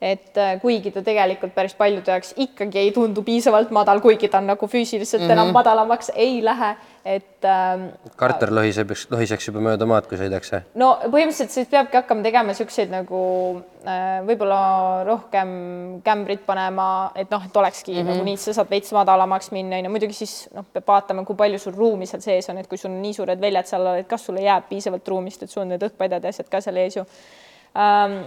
[0.00, 4.38] et äh, kuigi ta tegelikult päris paljude jaoks ikkagi ei tundu piisavalt madal, kuigi ta
[4.38, 5.32] on nagu füüsiliselt mm -hmm.
[5.32, 10.62] enam madalamaks ei lähe, et ähm, Carter lohiseb, lohiseks juba mööda maad, kui sõidaks, jah?
[10.74, 13.24] no põhimõtteliselt siis peabki hakkama tegema niisuguseid nagu
[13.82, 18.12] äh, võib-olla rohkem kämbrit panema, et noh, et olekski mm -hmm.
[18.12, 21.24] nagu nii, et sa saad veits madalamaks minna, on ju, muidugi siis noh, peab vaatama,
[21.24, 23.86] kui palju sul ruumi seal sees on, et kui sul on nii suured väljad seal,
[23.96, 26.76] et kas sulle jääb piisavalt ruumist, et sul on need õhkpadjad ja asjad ka seal
[26.76, 27.02] ees ju
[27.74, 28.22] ähm,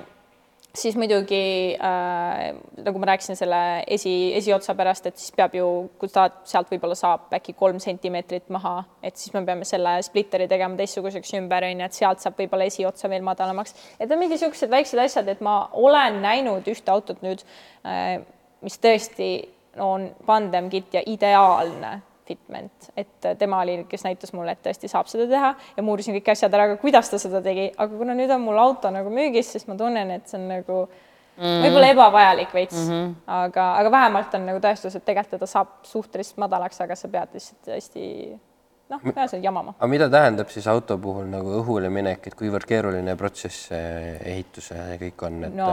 [0.76, 2.52] siis muidugi äh,
[2.86, 3.60] nagu ma rääkisin selle
[3.92, 5.68] esi, esiotsa pärast, et siis peab ju,
[6.00, 10.48] kui ta sealt võib-olla saab äkki kolm sentimeetrit maha, et siis me peame selle splitteri
[10.52, 13.76] tegema teistsuguseks ümber, on ju, et sealt saab võib-olla esiotsa veel madalamaks.
[14.00, 17.44] et on mingi niisugused väiksed asjad, et ma olen näinud ühte autot nüüd
[17.86, 18.22] äh,,
[18.62, 19.34] mis tõesti
[19.82, 22.00] on pandem kitt ja ideaalne
[22.32, 26.16] fitment, et tema oli, kes näitas mulle, et tõesti saab seda teha ja ma uurisin
[26.18, 29.14] kõik asjad ära, aga kuidas ta seda tegi, aga kuna nüüd on mul auto nagu
[29.14, 30.84] müügis, siis ma tunnen, et see on nagu
[31.38, 31.66] mm.
[31.66, 33.12] võib-olla ebavajalik veits mm, -hmm.
[33.40, 37.38] aga, aga vähemalt on nagu tõestus, et tegelikult teda saab suhteliselt madalaks, aga sa pead
[37.38, 38.06] lihtsalt hästi
[38.92, 39.76] noh, ühesõnaga jamama.
[39.78, 44.72] aga mida tähendab siis auto puhul nagu õhule minek, et kuivõrd keeruline protsess see ehitus
[44.76, 45.72] ja kõik on, et No.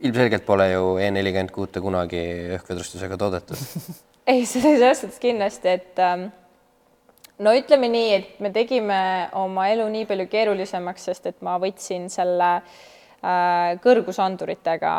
[0.00, 2.20] ilmselgelt pole ju E nelikümmend kuute kunagi
[2.58, 3.58] õhkvedrustusega toodetud
[4.28, 6.28] ei, selles suhtes kindlasti, et ähm,
[7.44, 9.00] no ütleme nii, et me tegime
[9.38, 14.92] oma elu nii palju keerulisemaks, sest et ma võtsin selle äh, kõrgusanduritega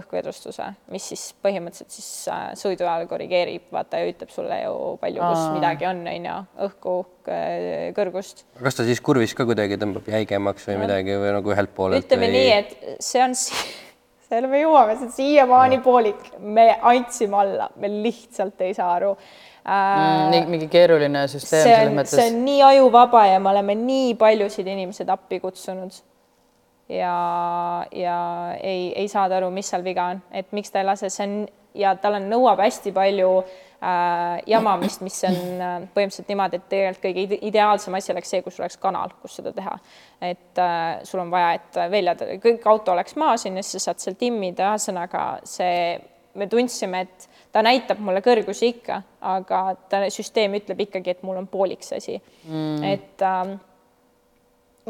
[0.00, 5.22] õhkuedrustuse, mis siis põhimõtteliselt siis äh, sõidu ajal korrigeerib, vaata ja ütleb sulle ju palju,
[5.22, 6.98] kus midagi on, on ju, õhku
[7.96, 8.44] kõrgust.
[8.60, 12.28] Kas ta siis kurvis ka kuidagi tõmbab jäigemaks või midagi või nagu ühelt poolelt ütleme
[12.30, 12.38] või...
[12.38, 13.56] nii, et see on, si-
[14.28, 19.12] selle me jõuame, see on siiamaani poolik, me andsime alla, me lihtsalt ei saa aru.
[19.64, 22.24] Äh, nii mingi keeruline süsteem selles on, see mõttes.
[22.24, 26.02] on nii ajuvaba ja me oleme nii paljusid inimesed appi kutsunud.
[26.88, 27.16] ja,
[27.96, 28.16] ja
[28.60, 31.38] ei, ei saada aru, mis seal viga on, et miks ta ei lase, see on
[31.74, 33.54] ja tal on, nõuab hästi palju äh,
[34.46, 38.58] jamamist, mis on äh, põhimõtteliselt niimoodi, et tegelikult kõige ide- ideaalsem asi oleks see, kus
[38.62, 39.76] oleks kanal, kus seda teha.
[40.24, 44.04] et äh, sul on vaja, et väljad, kõik auto oleks maas, onju, siis sa saad
[44.04, 45.98] seal timmida, ühesõnaga see,
[46.34, 49.02] me tundsime, et ta näitab mulle kõrgusi ikka,
[49.34, 49.60] aga
[49.90, 52.82] ta süsteem ütleb ikkagi, et mul on poolik see asi mm..
[52.88, 53.56] et ähm,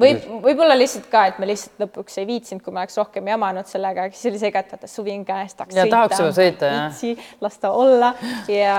[0.01, 3.69] võib, võib-olla lihtsalt ka, et me lihtsalt lõpuks ei viitsinud, kui me oleks rohkem jamanud
[3.71, 6.71] sellega, siis oli see ka, et vaata suvi on käes, tahaks Ja tahaks juba sõita,
[6.73, 7.29] jah.
[7.45, 8.15] las ta olla.
[8.51, 8.79] Ja,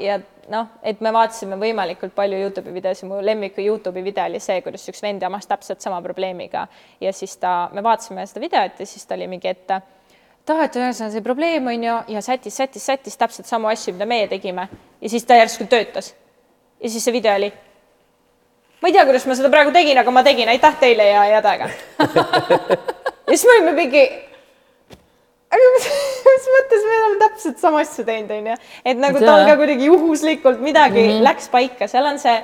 [0.00, 0.18] ja
[0.52, 4.86] noh, et me vaatasime võimalikult palju Youtube'i videosi, mu lemmiku Youtube'i video oli see, kuidas
[4.90, 6.66] üks vend jamas täpselt sama probleemiga.
[7.00, 9.80] Ja siis ta, me vaatasime seda videot ja siis ta oli mingi, et ta,
[10.64, 14.28] et ühesõnaga see probleem on ju ja sättis, sättis, sättis täpselt samu asju, mida meie
[14.30, 14.68] tegime.
[15.00, 16.14] Ja siis ta järsku töötas.
[16.80, 17.52] ja siis see video oli
[18.84, 21.46] ma ei tea, kuidas ma seda praegu tegin, aga ma tegin, aitäh teile ja head
[21.48, 21.70] aega.
[23.24, 24.00] Ja siis me olime mingi,
[25.48, 25.86] aga mis,
[26.26, 30.60] mis mõttes me oleme täpselt sama asja teinud, onju, et nagu tal ka kuidagi juhuslikult
[30.60, 31.24] midagi mm -hmm.
[31.24, 32.34] läks paika, seal on see,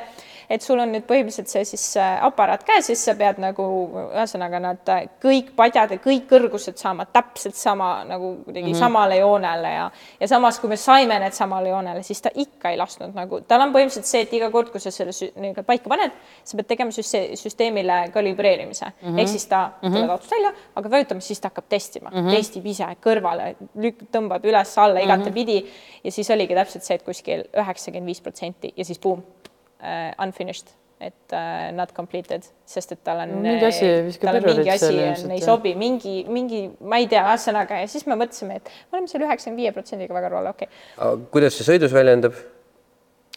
[0.51, 3.65] et sul on nüüd põhimõtteliselt see siis äh, aparaat käes, siis sa pead nagu
[4.09, 8.81] ühesõnaga nad äh, kõik padjad ja kõik kõrgused saama täpselt sama nagu kuidagi mm -hmm.
[8.83, 9.85] samale joonele ja,
[10.21, 13.63] ja samas, kui me saime need samale joonele, siis ta ikka ei lasknud nagu, tal
[13.63, 16.91] on põhimõtteliselt see, et iga kord, kui sa selle nii-öelda paika paned, sa pead tegema
[16.91, 19.21] süste- süsteemile kalibreerimise mm -hmm.
[19.21, 19.95] ehk siis ta mm -hmm.
[19.95, 22.37] tuleb autost välja, hakkab vajutama, siis ta hakkab testima mm, -hmm.
[22.37, 23.55] testib ise kõrvale,
[24.13, 26.01] tõmbab üles-alla igatepidi mm -hmm.
[26.05, 29.23] ja siis oligi täpselt see, et kuskil üheksakümmend viis protsenti ja siis buum
[29.81, 34.49] uh, unfinished, et uh, not completed, sest et tal on Mingi asi viskab tal on
[34.51, 38.61] mingi asi on, ei sobi, mingi, mingi, ma ei tea, ühesõnaga ja siis me mõtlesime,
[38.61, 41.29] et me oleme seal üheksakümne viie protsendiga väga rahul, okei okay.
[41.33, 42.37] kuidas see sõidus väljendub?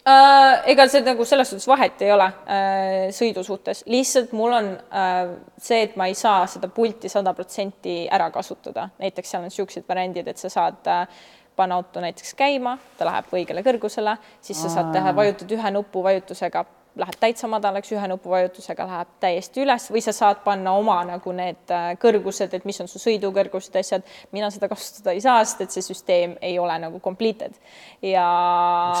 [0.04, 4.68] äh, ega see nagu selles suhtes vahet ei ole äh, sõidu suhtes, lihtsalt mul on
[4.76, 5.22] äh,
[5.56, 9.88] see, et ma ei saa seda pulti sada protsenti ära kasutada, näiteks seal on niisugused
[9.88, 11.24] variandid, et sa saad äh,
[11.56, 16.02] panna auto näiteks käima, ta läheb õigele kõrgusele, siis sa saad teha, vajutad ühe nupu
[16.04, 16.64] vajutusega,
[16.98, 21.32] läheb täitsa madalaks, ühe nupu vajutusega läheb täiesti üles või sa saad panna oma nagu
[21.34, 24.06] need äh, kõrgused, et mis on su sõidukõrgused, asjad.
[24.32, 27.58] mina seda kasutada ei saa, sest et see süsteem ei ole nagu completed
[28.02, 28.28] ja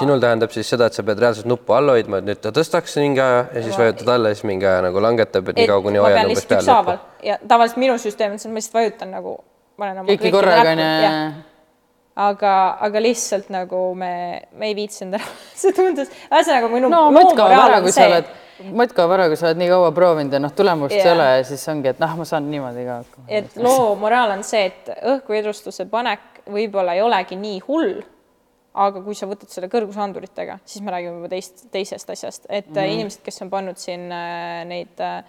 [0.00, 2.98] sinul tähendab siis seda, et sa pead reaalselt nuppu all hoidma, et nüüd ta tõstaks
[2.98, 5.86] mingi aja ja siis vajutad alla ja siis mingi aja nagu langetab, et nii kaua,
[5.86, 6.98] kuni pean umbes peal nuppu.
[7.30, 9.38] ja tavaliselt minu süsteem on see, et ma lihtsalt vajutan nagu,
[9.78, 11.52] kõiki korraga onju.
[12.14, 12.54] Aga,
[12.86, 14.14] aga lihtsalt nagu me,
[14.54, 15.28] me ei viitsinud ära
[15.60, 18.30] see tundus, ühesõnaga minu no mõtka on kui sa oled,
[18.78, 21.04] mõtka vara, kui sa oled nii kaua proovinud ja noh, tulemust Jaa.
[21.04, 23.28] ei ole ja siis ongi, et noh, ma saan niimoodi ka hakkama.
[23.40, 27.96] et loo moraal on see, et õhkuvedrustuse panek võib-olla ei olegi nii hull,
[28.84, 32.78] aga kui sa võtad selle kõrgusanduritega, siis me räägime juba teist, teisest asjast, et mm
[32.78, 32.94] -hmm.
[32.98, 35.24] inimesed, kes on pannud siin äh, neid äh,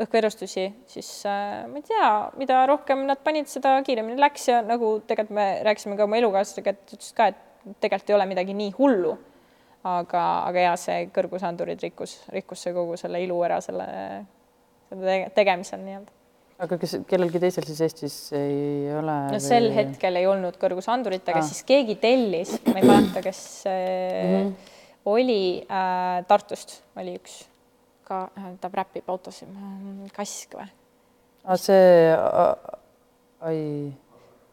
[0.00, 2.06] õhkuvedrustusi, siis äh, ma ei tea,
[2.40, 6.72] mida rohkem nad panid, seda kiiremini läks ja nagu tegelikult me rääkisime ka oma elukaaslasega,
[6.72, 9.18] et ütles ka, et tegelikult ei ole midagi nii hullu.
[9.84, 13.86] aga, aga ja see kõrgusandurid rikkus, rikkus see kogu selle ilu ära selle,
[14.88, 16.12] selle tege- tegemisel nii-öelda.
[16.62, 19.16] aga kas kellelgi teisel siis Eestis ei ole?
[19.34, 21.48] no sel hetkel ei olnud kõrgusandurit, aga Aa.
[21.48, 24.52] siis keegi tellis, ma ei mäleta, kes äh, Mhm.
[25.10, 27.40] oli äh, Tartust, oli üks
[28.12, 29.42] ka, ta räpib autos,
[30.16, 30.68] Kask või?
[31.42, 32.12] Ah, see,
[33.42, 33.60] ai,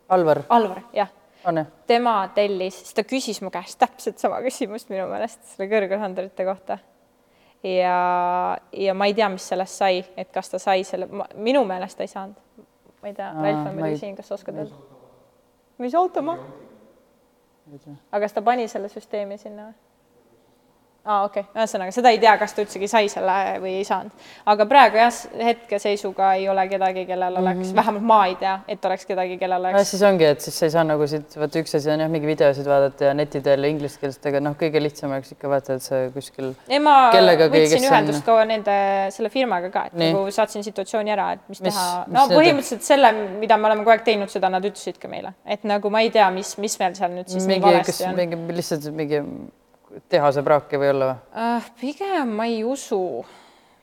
[0.09, 1.09] Alvar Alvar, jah,
[1.45, 1.65] ju?
[1.87, 6.79] tema tellis, siis ta küsis mu käest täpselt sama küsimust minu meelest selle kõrgusandurite kohta.
[7.63, 7.97] ja,
[8.73, 12.07] ja ma ei tea, mis sellest sai, et kas ta sai selle, minu meelest ta
[12.07, 12.39] ei saanud.
[13.03, 14.81] ma ei tea, Aa, Ralf on ma siin, kas sa oskad öelda?
[15.79, 16.39] mis auto ma?
[17.69, 19.88] aga kas ta pani selle süsteemi sinna või?
[21.09, 24.13] Aa, okei okay., ühesõnaga seda ei tea, kas ta üldsegi sai selle või ei saanud.
[24.53, 27.79] aga praegu jah, hetkeseisuga ei ole kedagi, kellel oleks mm, -hmm.
[27.79, 30.67] vähemalt ma ei tea, et oleks kedagi, kellel no oleks siis ongi, et siis sa
[30.69, 33.69] ei saa nagu siit, vaata üks asi on jah, mingi videosid vaadata ja neti teel
[33.71, 37.85] ingliskeelset, aga noh, kõige lihtsam oleks ikka vaata, et sa kuskil ei, ma kellegagi, võtsin
[37.85, 38.77] on- ühendust ka nende
[39.15, 40.13] selle firmaga ka, et Nii.
[40.13, 42.03] nagu saatsin situatsiooni ära, et mis, Mis- teha.
[42.07, 45.07] mis no need- põhimõtteliselt selle, mida me oleme kogu aeg teinud, seda nad ütlesid ka
[45.11, 48.15] meile, et nagu ma ei tea, mis, mis meil seal nüüd siis mingi, kas on.
[48.15, 49.23] mingi lihtsalt mingi
[50.09, 51.11] tehase praak ei või olla?
[51.33, 53.25] Uh, pigem ma ei usu,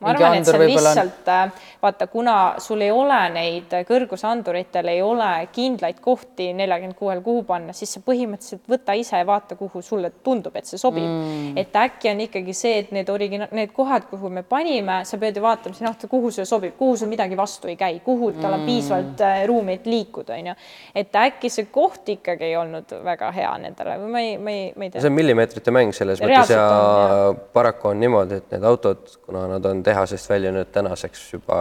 [0.01, 0.99] ma arvan, et see on võib-olla on.
[0.99, 7.23] lihtsalt äh, vaata, kuna sul ei ole neid kõrgusanduritel ei ole kindlaid kohti neljakümmend kuuel
[7.25, 11.07] kuhu panna, siis sa põhimõtteliselt võta ise ja vaata, kuhu sulle tundub, et see sobib
[11.07, 11.57] mm..
[11.63, 15.41] et äkki on ikkagi see, et need origina-, need kohad, kuhu me panime, sa pead
[15.41, 18.67] ju vaatama, noh, kuhu sulle sobib, kuhu sul midagi vastu ei käi, kuhu tal on
[18.69, 20.57] piisavalt äh, ruumi, et liikuda, onju.
[20.95, 24.69] et äkki see koht ikkagi ei olnud väga hea nendele või ma ei, ma ei,
[24.77, 25.01] ma ei tea.
[25.01, 29.17] see on millimeetrite mäng selles mõttes Reaalselt ja on, paraku on niimoodi, et need autod,
[29.25, 31.59] kuna nad on tehasest väljunud tänaseks juba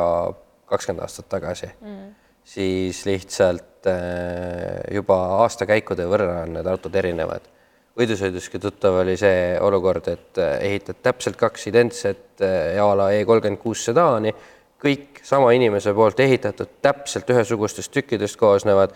[0.70, 2.14] kakskümmend aastat tagasi mm.,
[2.46, 7.52] siis lihtsalt äh, juba aastakäikude võrra on need autod erinevad.
[7.96, 13.24] võidusõiduski tuttav oli see olukord, et äh, ehitad täpselt kaks identset äh, a la E
[13.26, 14.34] kolmkümmend kuus sedaani,
[14.82, 18.94] kõik sama inimese poolt ehitatud, täpselt ühesugustest tükkidest koosnevad,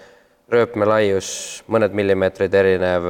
[0.49, 3.07] rööpmelaius mõned millimeetrid erinev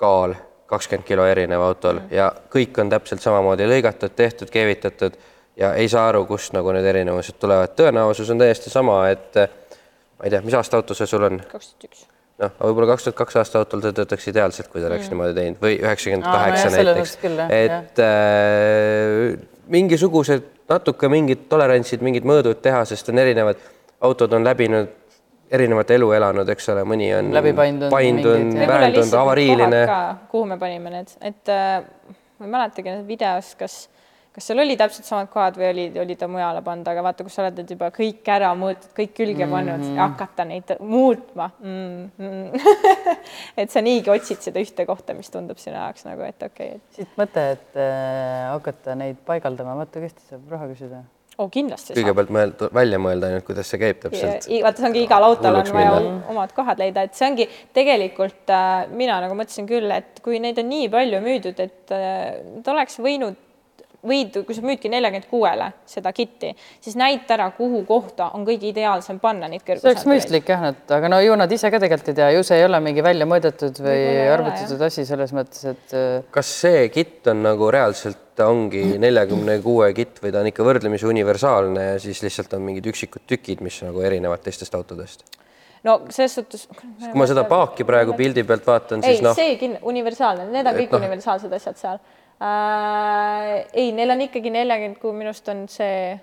[0.00, 0.36] kaal,
[0.70, 5.18] kakskümmend kilo erinev autol ja kõik on täpselt samamoodi lõigatud, tehtud, keevitatud
[5.60, 7.74] ja ei saa aru, kust nagu need erinevused tulevad.
[7.78, 11.40] tõenäosus on täiesti sama, et ma ei tea, mis aasta auto see sul on?
[11.50, 12.04] kaks tuhat üks.
[12.44, 15.16] noh, võib-olla kaks tuhat kaks aasta autol ta töötaks ideaalselt, kui ta oleks mm.
[15.16, 17.16] niimoodi teinud või üheksakümmend kaheksa näiteks
[17.56, 19.36] et äh,
[19.70, 23.58] mingisugused natuke mingid tolerantsid, mingid mõõdud tehasest on erinevad.
[24.00, 24.99] autod on läbinud
[25.50, 28.58] erinevat elu elanud, eks ole, mõni on Läbi paindunud väändunud,
[28.94, 29.86] need avariiline
[30.30, 31.80] kuhu me panime need, et äh,
[32.38, 33.74] ma ei mäletagi videos, kas,
[34.34, 37.34] kas seal oli täpselt samad kohad või oli, oli ta mujale pandud, aga vaata, kui
[37.34, 39.98] sa oled nüüd juba kõik ära mõõtnud, kõik külge pannud Mhm.
[39.98, 42.10] ja hakata neid muutma mm.
[42.18, 42.66] -hmm.
[43.60, 46.76] et sa niigi otsid seda ühte kohta, mis tundub sinu jaoks nagu, et okei okay,
[46.76, 51.04] et siit mõte, et äh, hakata neid paigaldama, vaata kes saab raha küsida.
[51.38, 52.00] Oh, kindlasti saab.
[52.00, 54.48] kõigepealt mõelda, välja mõelda ainult, kuidas see käib täpselt.
[54.64, 55.92] Vaata, see ongi igal autol on vaja
[56.32, 60.58] omad kohad leida, et see ongi tegelikult äh, mina nagu mõtlesin küll, et kui neid
[60.62, 62.40] on nii palju müüdud, et äh,
[62.72, 63.38] oleks võinud
[64.06, 68.70] võid, kui sa müüdki neljakümmend kuuele seda kitti, siis näita ära, kuhu kohta on kõige
[68.70, 72.12] ideaalsem panna neid see oleks mõistlik jah, et aga no ju nad ise ka tegelikult
[72.12, 75.96] ei tea, ju see ei ole mingi välja mõõdetud või arvutatud asi selles mõttes, et
[75.96, 80.64] äh, kas see kitt on nagu reaalselt ongi neljakümne kuue kitt või ta on ikka
[80.64, 85.26] võrdlemisi universaalne ja siis lihtsalt on mingid üksikud tükid, mis nagu erinevad teistest autodest?
[85.84, 86.66] no selles suhtes.
[86.70, 90.68] kui ma seda paaki praegu pildi pealt vaatan, siis ei noh, see kind- universaalne, need
[90.68, 92.02] on kõik noh- universaalsed asjad seal
[92.42, 93.66] äh,.
[93.72, 96.16] ei, neil on ikkagi nelikümmend, kui minu arust on see,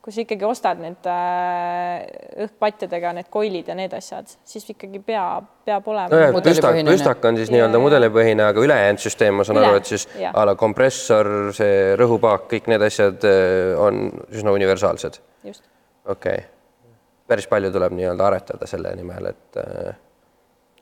[0.00, 2.04] kui sa ikkagi ostad need äh,
[2.46, 7.40] õhkpatjadega need koilid ja need asjad, siis ikkagi peab, peab olema et püstak, püstak on
[7.40, 10.34] siis nii-öelda mudelipõhine, aga ülejäänud süsteem, ma saan aru, et siis Jah.
[10.34, 15.20] a la kompressor, see rõhupaak, kõik need asjad eh, on üsna universaalsed.
[15.46, 15.66] just.
[16.06, 16.48] okei okay.,
[17.30, 19.98] päris palju tuleb nii-öelda aretada selle nimel, et eh,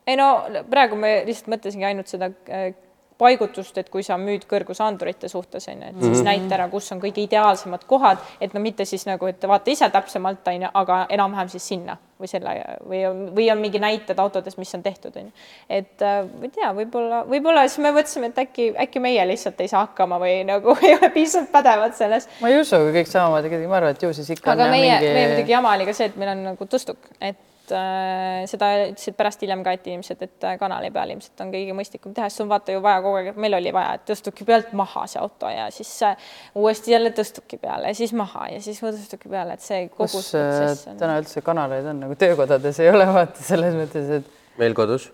[0.09, 0.29] ei no
[0.71, 2.71] praegu me lihtsalt mõtlesingi ainult seda äh,
[3.19, 7.01] paigutust, et kui sa müüd kõrgusandurite suhtes on ju, et siis näita ära, kus on
[7.03, 11.01] kõige ideaalsemad kohad, et no mitte siis nagu, et vaata ise täpsemalt on ju, aga
[11.17, 12.55] enam-vähem siis sinna või selle
[12.87, 13.01] või,
[13.35, 15.35] või on mingi näited autodes, mis on tehtud on ju.
[15.81, 19.61] et äh, ma ei tea, võib-olla, võib-olla siis me mõtlesime, et äkki, äkki meie lihtsalt
[19.63, 23.11] ei saa hakkama või nagu ei ole piisavalt pädevad selles ma ei usu, kui kõik
[23.11, 25.13] samamoodi, ma arvan, et ju siis ikka aga meie mingi...
[25.15, 27.39] meie muidugi jama oli ka see, et meil on nagu tõstuk, et
[27.75, 31.77] äh, seda ütlesid pärast hiljem ka, et inimesed, et äh, kanali peal ilmselt on kõige
[31.77, 34.75] mõistlikum teha, sest on vaata ju vaja kogu aeg, meil oli vaja, et tõstuki pealt
[34.79, 38.83] maha see auto ja siis äh, uuesti jälle tõstuki peale ja siis maha ja siis
[38.83, 41.01] tõstuki peale, et see kogu kus see äh, protsess on.
[41.01, 45.11] täna üldse kanaleid on nagu töökodades ei ole vaata selles mõttes, et meil kodus.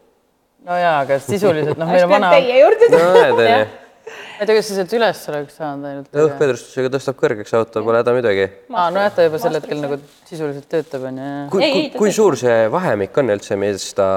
[0.65, 3.33] no jaa, aga sisuliselt noh, meil on vana, teie juurde no Jah.
[3.33, 3.84] onju.
[4.05, 6.11] Ma ei tea, kas sa sealt üles oleks saanud ainult.
[6.25, 8.49] õhkvedrustusega tõstab kõrgeks auto, pole häda midagi.
[8.73, 9.99] aa, nojah, ta juba sel hetkel nagu
[10.29, 11.31] sisuliselt töötab onju.
[11.55, 14.09] kui, kui, kui suur see vahemik on üldse, mis ta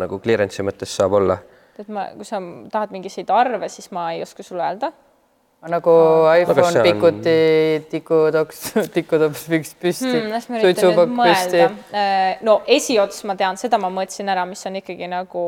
[0.00, 1.40] nagu clearance'i mõttes saab olla?
[1.76, 2.40] et ma, kui sa
[2.72, 4.92] tahad mingisuguseid arve, siis ma ei oska sulle öelda.
[5.66, 5.92] nagu
[6.40, 7.38] iPhone see on- pikuti
[7.92, 8.64] tikutoks,
[8.96, 12.02] tikutops piks püsti hmm,, suitsupakk püsti mõelda.
[12.46, 15.46] no esiots ma tean, seda ma mõõtsin ära, mis on ikkagi nagu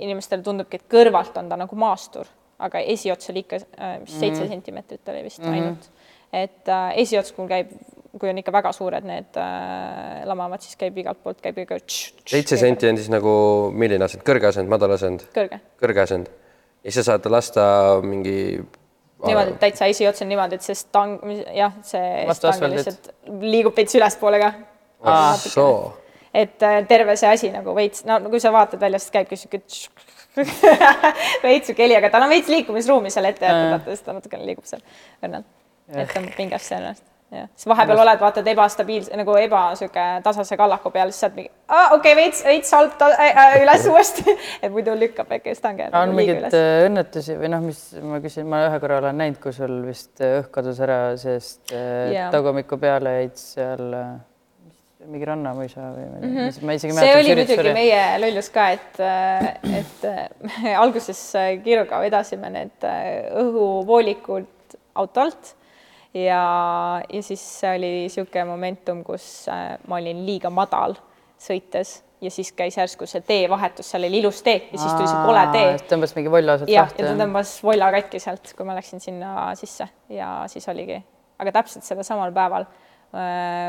[0.00, 2.28] inimestele tundubki, et kõrvalt on ta nagu maastur,
[2.62, 5.88] aga esiots oli ikka äh, mis seitse sentimeetrit oli vist ainult.
[6.32, 7.72] et äh, esiots, kui käib,
[8.18, 11.80] kui on ikka väga suured need äh, lamavad, siis käib igalt poolt käib ikka.
[11.86, 13.34] seitse senti on siis nagu
[13.74, 15.60] milline asend, kõrge asend, madal asend, kõrge.
[15.82, 16.30] Kõrge asend.
[16.82, 17.64] Ja siis sa saad lasta
[18.02, 18.58] mingi
[19.22, 21.20] niimoodi, et täitsa esiots on niimoodi, et see stang,
[21.54, 23.10] jah, see stang lihtsalt
[23.42, 24.52] liigub veits ülespoole ka.
[25.02, 26.01] Aa, soo.
[26.34, 29.62] Et äh, terve see asi nagu veits, no kui sa vaatad väljast, käibki sihuke
[31.44, 34.48] veits sihuke heli, aga tal on veits liikumisruumi seal ette jäetud, vaata siis ta natukene
[34.48, 34.84] liigub seal
[35.22, 35.48] õrnalt,
[35.92, 37.04] et tõmbab pingesse ennast.
[37.36, 41.52] jah, siis vahepeal oled, vaatad ebastabiilse nagu eba sihuke tasase kallaku peal, siis saad mingi,
[41.68, 46.16] okei okay,, veits, veits alt äh, üles uuesti, et muidu lükkab äkki stange on nagu
[46.16, 49.82] mingeid äh, õnnetusi või noh, mis ma küsin, ma ühe korra olen näinud, kui sul
[49.84, 52.32] vist äh, õhk kadus ära, sest äh, Jaa.
[52.32, 54.12] tagumiku peale jäid seal äh,
[55.10, 57.00] mingi rannamõisa või ma ei tea, ma isegi ei Mhm.
[57.02, 59.00] see oli muidugi meie lollus ka, et,
[59.80, 65.54] et äh, alguses äh, Kiiruga vedasime need äh, õhuvoolikud auto alt
[66.14, 66.42] ja,
[67.08, 70.96] ja siis oli niisugune momentum, kus äh, ma olin liiga madal
[71.42, 75.24] sõites ja siis käis järsku see teevahetus, seal oli ilus tee ja siis tuli see
[75.26, 77.16] kole tee tõmbas mingi vollo sealt lahti ja ta.
[77.24, 81.00] tõmbas volla katki sealt, kui ma läksin sinna sisse ja siis oligi,
[81.42, 82.68] aga täpselt sellel samal päeval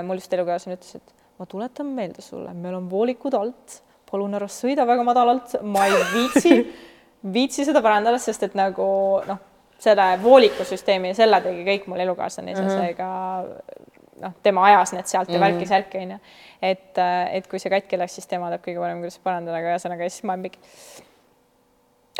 [0.05, 3.79] mul just elukaaslane ütles, et ma tuletan meelde sulle, meil on voolikud alt,
[4.09, 6.59] palun ära sõida väga madalalt, ma ei viitsi,
[7.33, 8.85] viitsi seda parandada, sest et nagu
[9.27, 9.41] noh,
[9.83, 13.07] selle voolikusüsteemi selle tegi kõik mul elukaaslane ise, seega
[14.23, 16.19] noh, tema ajas need sealt ja värki-särki onju.
[16.61, 17.01] et,
[17.33, 20.27] et kui see katki läks, siis tema teab kõige parem, kuidas parandada, aga ühesõnaga siis
[20.29, 20.61] ma mingi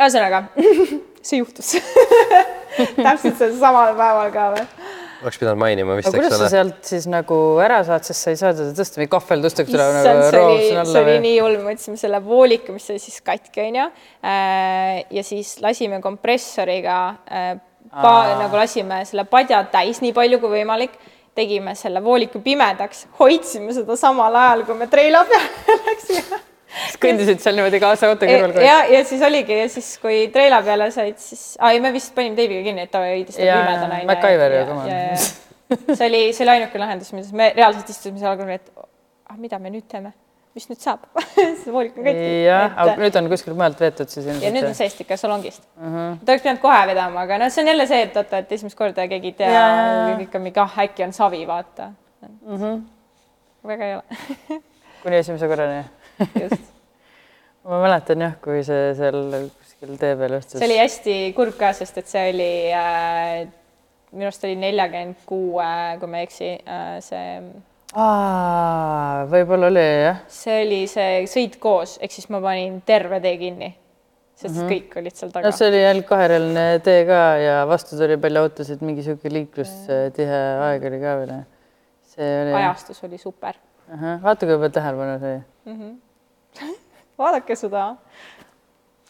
[0.00, 0.44] ühesõnaga,
[1.26, 1.76] see juhtus.
[3.04, 4.68] Täpselt sel samal päeval ka veel.
[5.24, 6.50] Oleks pidanud mainima vist, aga eks kuidas sa ole.
[6.52, 9.88] sealt siis nagu ära saad, sest sa ei saa teda tõsta, mingi kahvel tõstab teda
[9.90, 11.16] issand, nagu see oli roos, see oli või?
[11.24, 13.88] nii hull, me võtsime selle vooliku, mis oli siis katki onju.
[15.18, 17.00] ja siis lasime kompressoriga,
[17.90, 20.96] nagu lasime selle padja täis nii palju kui võimalik,
[21.34, 26.44] tegime selle vooliku pimedaks, hoidsime seda samal ajal, kui me treila peale läksime
[27.02, 28.66] kõndisid seal niimoodi kaasa auto kõrval kogu aeg?
[28.68, 32.38] ja, ja siis oligi ja siis, kui treila peale said, siis, ei me vist panime
[32.38, 32.98] teibiga kinni, et
[33.34, 34.00] seda Jaa, pimedana.
[34.02, 35.94] jaa, MacGyver ju, come on.
[35.96, 39.58] see oli, see oli ainuke lahendus, milles me reaalselt istusime seal kõrval, et ah, mida
[39.62, 40.12] me nüüd teeme,
[40.54, 41.06] mis nüüd saab
[41.62, 42.28] see voolik on katki.
[42.46, 44.78] jah, aga nüüd on kuskilt mujalt veetud siis ja nüüd on ilmselt.
[44.82, 45.82] seest ikka salongist uh.
[45.82, 45.96] Mhm.
[45.96, 46.20] -huh.
[46.24, 48.78] ta oleks pidanud kohe vedama, aga noh, see on jälle see, et vaata, et esimest
[48.78, 51.90] korda keegi ei tea jaa., ikka mingi ah, äkki on savi, vaata
[52.22, 52.30] uh.
[52.54, 52.64] Mhm.
[52.64, 52.80] -huh.
[53.72, 54.60] väga ei ole,
[55.02, 55.84] kuni esimese korrani.
[56.42, 56.72] just.
[57.64, 59.20] ma mäletan jah, kui see seal
[59.58, 60.58] kuskil tee peal õhtus.
[60.58, 63.44] see oli hästi kurb ka, sest et see oli äh,,
[64.14, 67.38] minu arust oli nelikümmend kuue, kui ma ei eksi äh,, see,
[69.30, 70.20] võib-olla oli jah.
[70.28, 73.70] see oli see sõit koos, ehk siis ma panin terve tee kinni,
[74.34, 74.72] sest mm -hmm.
[74.72, 75.54] kõik olid seal no taga.
[75.54, 80.84] see oli ainult kaherealine tee ka ja vastu tuli palju autosid, mingi sihuke liiklustihe aeg
[80.90, 81.34] oli ka veel.
[82.02, 82.54] see oli.
[82.62, 83.54] ajastus oli super.
[84.22, 85.42] vaata, kui palju tähelepanu sai.
[87.20, 87.90] vaadake seda.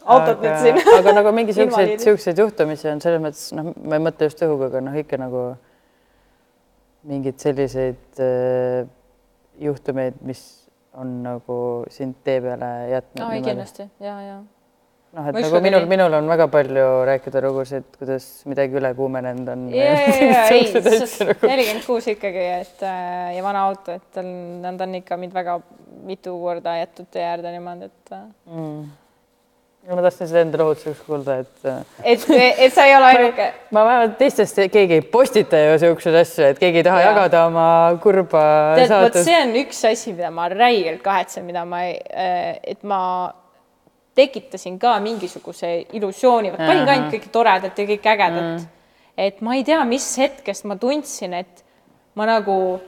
[0.05, 0.81] Autot nüüd siin.
[0.99, 4.83] aga nagu mingi siukseid, juhtumisi on selles mõttes, noh, ma ei mõtle just õhuga, aga
[4.85, 5.45] noh, ikka nagu
[7.09, 8.85] mingeid selliseid äh,
[9.65, 10.43] juhtumeid, mis
[10.95, 11.57] on nagu
[11.93, 13.89] sind tee peale jätnud oi, kindlasti.
[14.05, 14.37] Ja, ja
[15.15, 19.69] noh, et nagu minul minul on väga palju rääkida lugusid, kuidas midagi üle kuumenenud on.
[19.75, 21.39] ja, ja, ja nagu.
[21.47, 24.35] nelikümmend kuus ikkagi, et äh, ja vana auto, et on,
[24.65, 25.61] ta on ikka mind väga
[26.05, 28.81] mitu korda jätnud tee äärde niimoodi, et äh, mm..
[29.93, 32.27] ma tahtsin seda enda rahutuseks kuulda, et äh, et,
[32.67, 33.49] et sa ei ole ainuke.
[33.77, 37.13] ma vähemalt teistest keegi ei postita ju siukseid asju, et keegi ei taha Jaa.
[37.13, 37.69] jagada oma
[38.03, 38.45] kurba
[38.81, 43.01] tead, vot see on üks asi, mida ma räigelt kahetsen, mida ma et ma
[44.15, 48.67] tekitasin ka mingisuguse illusiooni, panin ka ainult kõike toredat ja kõike ägedat.
[49.17, 51.65] et ma ei tea, mis hetkest ma tundsin, et
[52.15, 52.81] ma nagu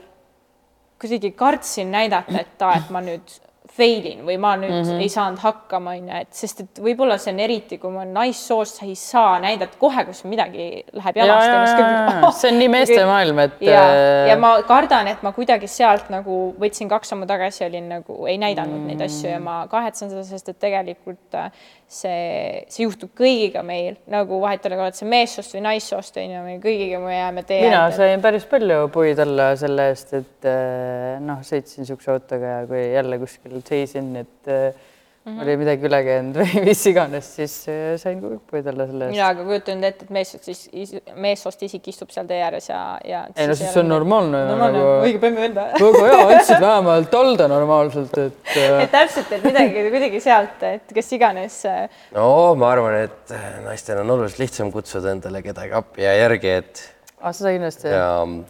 [0.99, 3.35] kuidagi kartsin näidata, et aa, et ma nüüd
[3.77, 5.01] fail in või ma nüüd mm -hmm.
[5.05, 8.79] ei saanud hakkama, onju, et sest et võib-olla see on eriti, kui ma olen naissoost,
[8.79, 12.39] sa ei saa näidata kohe, kus midagi läheb jalast.
[12.41, 16.09] see on nii meeste maailm, et ja, äh, ja ma kardan, et ma kuidagi sealt
[16.13, 18.87] nagu võtsin kaks sammu tagasi, olin nagu ei näidanud mm.
[18.93, 21.51] neid asju ja ma kahetsen seda, sest et tegelikult äh,
[21.87, 26.43] see, see juhtub kõigiga meil nagu vahet ei ole, oled sa meessoost või naissoost onju,
[26.43, 28.01] me kõigiga me jääme tee mina äärde.
[28.01, 32.83] sain päris palju puid alla selle eest, et äh, noh, sõitsin siukse autoga ja kui
[32.91, 34.85] jälle kuskil seisin, et mm
[35.27, 35.43] -hmm.
[35.43, 39.15] oli midagi üle käinud või mis iganes, siis äh, sain puid alla selle eest.
[39.15, 40.95] mina aga kujutan ette, et meessoost siis,
[41.27, 43.23] meessoost isik istub seal tee ääres ja, ja.
[43.35, 45.69] ei no siis see on normaalne normaalne nagu, õige pemme venda.
[45.77, 50.97] väga hea, andsid vähemalt talda normaalselt, et äh, et täpselt, et midagi kuidagi sealt, et
[50.99, 52.27] kes iganes äh, no
[52.59, 56.85] ma arvan, et naistel on oluliselt lihtsam kutsuda endale kedagi appi ja järgi, et
[57.21, 57.91] ah, seda kindlasti.
[57.91, 58.09] ja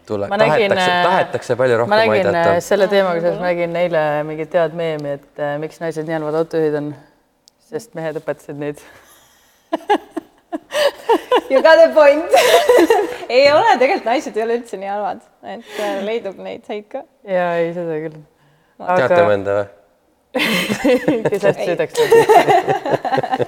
[0.10, 2.62] tule, ma nägin, tahetakse, tahetakse palju rohkem ma nägin äh, aidata.
[2.68, 6.40] selle teemaga seoses, ma nägin eile mingit head meemi, et äh, miks naised nii halvad
[6.42, 6.94] autojuhid on,
[7.72, 8.84] sest mehed õpetasid neid.
[11.50, 12.32] You got a point
[13.30, 17.04] ei ole, tegelikult naised ei ole üldse nii halvad, et äh, leidub neid häid ka.
[17.28, 18.18] ja ei, seda küll.
[18.84, 19.68] teate mõnda või?
[21.32, 23.48] kes hästi sõidaks nagu.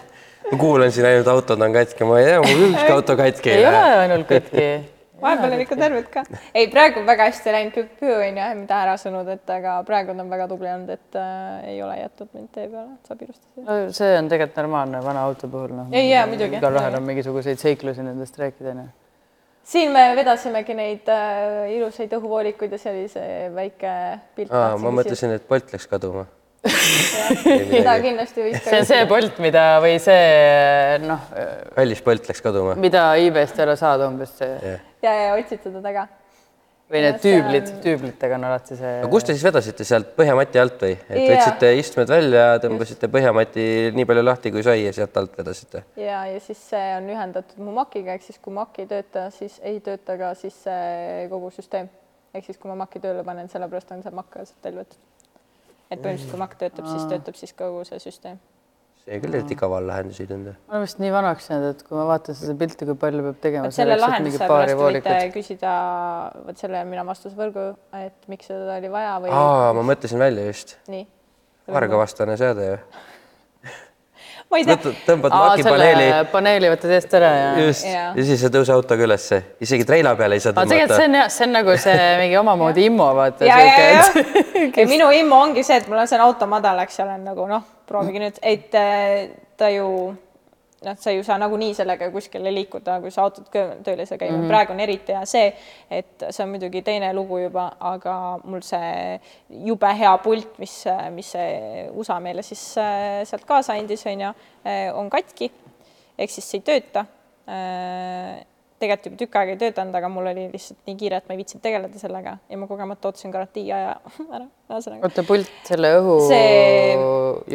[0.52, 3.60] ma kuulan siin ainult autod on katki, ma ei tea, mul ükski auto katki ei
[3.60, 4.00] ei ole lähe.
[4.06, 4.66] ainult katki,
[5.22, 6.24] vahepeal on ikka terved ka.
[6.54, 10.32] ei, praegu on väga hästi läinud küpp onju, mida ära sõnud, et aga praegu on
[10.32, 13.66] väga tubli olnud, et äh, ei ole jätnud mind tee peale, saab ilustada.
[13.66, 15.92] no see on tegelikult normaalne vana auto puhul, noh.
[15.92, 16.60] Ei, jaa, muidugi.
[16.62, 18.88] igalühel on mingisuguseid seiklusi nendest rääkida, onju.
[19.76, 23.96] siin me vedasimegi neid äh, ilusaid õhuvoolikuid ja see oli see väike
[24.36, 24.54] pilt.
[24.54, 26.28] aa, ma mõtlesin, et Bolt läks kaduma.
[26.60, 31.28] Seda kindlasti võis see on see Bolt, mida või see noh,
[31.76, 32.76] kallis Bolt läks kaduma.
[32.80, 36.04] mida ei ole saada umbes see ja, ja otsid seda taga.
[36.92, 40.60] või need tüüblid on-, tüüblitega on alati see aga kust te siis vedasite sealt põhjamati
[40.60, 40.98] alt või?
[41.08, 41.30] et Jaa.
[41.32, 45.86] võtsite istmed välja, tõmbasite põhjamati nii palju lahti, kui sai ja sealt alt vedasite?
[46.02, 49.62] ja, ja siis see on ühendatud mu Maciga, ehk siis kui Mac ei tööta, siis
[49.64, 51.88] ei tööta ka siis see kogu süsteem.
[52.34, 55.00] ehk siis, kui ma Maci tööle panen, sellepärast on see Mac ka sealt välja võetud.
[55.90, 58.40] Et põhimõtteliselt, kui Mac töötab, siis töötab siis kogu see süsteem.
[59.00, 60.54] see küll eriti kaval lahendus ei tundu.
[60.68, 63.40] ma olen vist nii vanaks jäänud, et kui ma vaatan seda pilti, kui palju peab
[63.46, 65.76] tegema selle selleks, et mingi lahenduse pärast võite küsida,
[66.48, 67.70] vot selle mina vastus võrgu,
[68.00, 70.76] et miks seda oli vaja või aa, ma mõtlesin välja just.
[70.92, 71.08] nii.
[71.80, 72.82] vargavastane seade ju.
[74.52, 77.50] ma ei tea, tõmbad makipaneeli paneeli võtad eest ära ja.
[77.68, 78.08] just Jaa.
[78.18, 81.10] ja siis ei tõuse autoga ülesse, isegi treila peale ei saa aga tegelikult see tõmmata.
[81.10, 83.50] on jah, see on nagu see mingi omamoodi immo, vaata.
[83.50, 87.04] ja, ja, ja ja minu immu ongi see, et mul on see auto madal, eks
[87.06, 89.30] ole, nagu noh, proovige nüüd, et äh,
[89.60, 89.90] ta ju
[90.86, 94.18] noh, sa ju saa nagunii sellega kuskile liikuda, kui sa autot kö- tööl ei saa
[94.18, 94.38] käima.
[94.38, 94.54] Mm, -hmm.
[94.54, 95.54] praegu on eriti hea see,
[95.92, 99.20] et see on muidugi teine lugu juba, aga mul see
[99.50, 100.84] jube hea pult, mis,
[101.16, 104.34] mis see USA meile siis äh, sealt kaasa andis, on ju,
[104.94, 105.52] on katki.
[106.18, 107.06] Ehk siis see ei tööta
[108.80, 111.42] tegelikult juba tükk aega ei töötanud, aga mul oli lihtsalt nii kiire, et ma ei
[111.42, 112.36] viitsinud tegeleda sellega.
[112.50, 113.96] Ja ma kogemata ootasin garantii aja
[114.36, 115.10] ära, ühesõnaga.
[115.10, 116.20] oota, pult, selle õhu.
[116.30, 116.94] see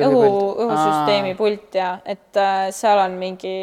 [0.09, 0.25] õhu,
[0.67, 3.55] õhusüsteemi pult ja et äh, seal on mingi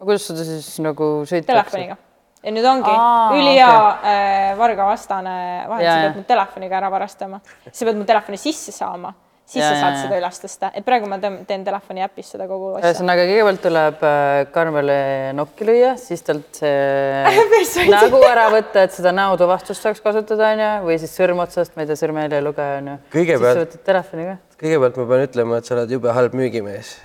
[0.00, 1.52] kuidas seda siis nagu sõitakse?
[1.52, 2.00] telefoniga.
[2.46, 3.70] Ja nüüd ongi Aa, ülihea
[4.06, 5.36] äh, vargavastane
[5.66, 9.10] vahend, sa pead mu telefoniga ära varastama, sa pead mu telefoni sisse saama,
[9.46, 10.00] siis Ja, sa saad ja.
[10.02, 12.90] seda üles tõsta, et praegu ma tõm- teen telefoni äpis seda kogu asja.
[12.90, 14.96] ühesõnaga, kõigepealt tuleb äh, Karmele
[15.38, 20.98] nokki lüüa, siis talt see nägu ära võtta, et seda näotuvastust saaks kasutada, onju, või
[21.02, 22.96] siis sõrm otsast, ma ei tea, sõrmejälje lugeja onju.
[23.14, 24.36] Kõigepealt- siis sa võtad telefoni ka.
[24.64, 26.96] kõigepealt ma pean ütlema, et sa oled jube halb müügimees.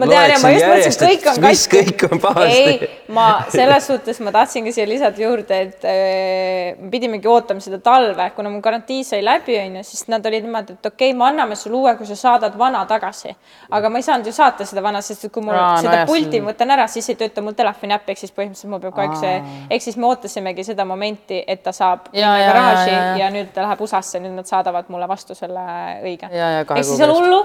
[0.00, 2.62] Ma tean ja ma just mõtlesin, et kõik on mis kõik on pahasti.
[2.64, 7.80] ei, ma selles suhtes ma tahtsingi siia lisada juurde, et äh, me pidimegi ootama seda
[7.84, 11.26] talve, kuna mu garantii sai läbi, onju, siis nad olid niimoodi, et okei okay,, me
[11.28, 13.34] anname sulle uue, kui sa saadad vana tagasi.
[13.70, 16.02] aga ma ei saanud ju saata seda vana, sest et kui mul Aa, no seda
[16.02, 18.82] jah, pulti see- võtan ära, siis ei tööta mul telefoni äpp, ehk siis põhimõtteliselt mul
[18.84, 22.52] peab kogu aeg see, ehk siis me ootasimegi seda momenti, et ta saab Ja, ja,
[22.52, 23.32] garaaži ja, ja, ja.
[23.34, 25.64] nüüd ta läheb USA-sse, nüüd nad saadavad mulle vastu selle
[26.02, 26.30] õige.
[26.30, 27.40] Ehk siis ei ole hullu,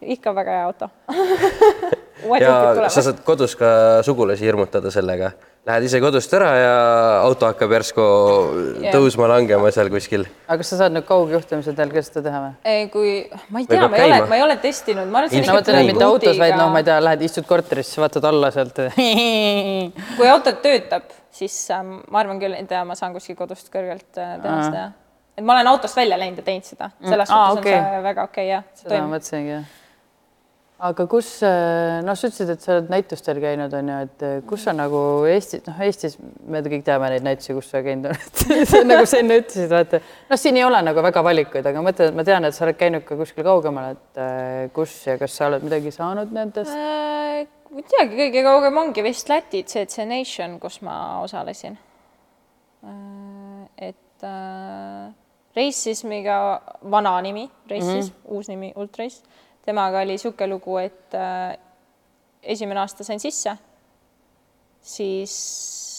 [0.00, 0.90] ikka väga hea auto
[2.40, 5.32] ja sa saad kodus ka sugulasi hirmutada sellega.
[5.68, 6.74] Lähed ise kodust ära ja
[7.20, 8.04] auto hakkab järsku
[8.80, 8.94] Jah.
[8.94, 10.24] tõusma-langema seal kuskil.
[10.46, 12.54] aga kas sa saad nüüd kaugjuhtimise teel ka seda teha või?
[12.64, 13.10] ei, kui
[13.52, 15.60] ma ei tea, ma ei ole ma ei ole testinud, ma arvan, et see on
[15.60, 16.96] et mitte ikka autos, vaid noh, ma ei tea.
[17.04, 18.80] lähed istud korterisse, vaatad alla sealt.
[20.16, 24.38] kui auto töötab, siis ähm, ma arvan küll, et ma saan kuskil kodust kõrgelt äh,
[24.40, 24.86] teha seda.
[25.36, 27.76] et ma olen autost välja läinud ja teinud seda, selles Mm, suhtes okei.
[27.76, 28.64] on see väga okei okay, jah.
[28.80, 29.68] seda ma mõtlesingi jah.
[30.80, 34.64] Aga kus, noh, sa ütlesid, et sa oled näitustel käinud, on ju, et eh, kus
[34.66, 38.40] sa nagu Eestis, noh, Eestis me kõik teame neid näitusi, kus sa käinud oled
[38.90, 40.00] nagu sa enne ütlesid, vaata,
[40.30, 42.64] noh, siin ei ole nagu väga valikuid, aga ma mõtlen, et ma tean, et sa
[42.66, 46.72] oled käinud ka kuskil kaugemal, et eh, kus ja kas sa oled midagi saanud nendest?
[46.72, 51.76] Äh, ma ei teagi, kõige kaugem ongi vist Läti CC Nation, kus ma osalesin.
[53.76, 55.10] et äh,
[55.56, 56.60] Racismiga
[56.90, 58.36] vana nimi, Racism mm, -hmm.
[58.36, 59.22] uus nimi Ultrace,
[59.66, 61.56] temaga oli niisugune lugu, et äh,
[62.42, 63.56] esimene aasta sain sisse,
[64.80, 65.34] siis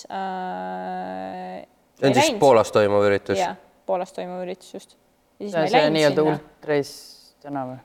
[0.10, 1.62] äh,
[2.00, 3.38] see on siis Poolas toimuv üritus.
[3.40, 3.56] jah,
[3.86, 4.98] Poolas toimuv üritus just.
[5.40, 6.92] ja siis see ma ei läinud nii-öelda ultrais
[7.44, 7.80] tänav või?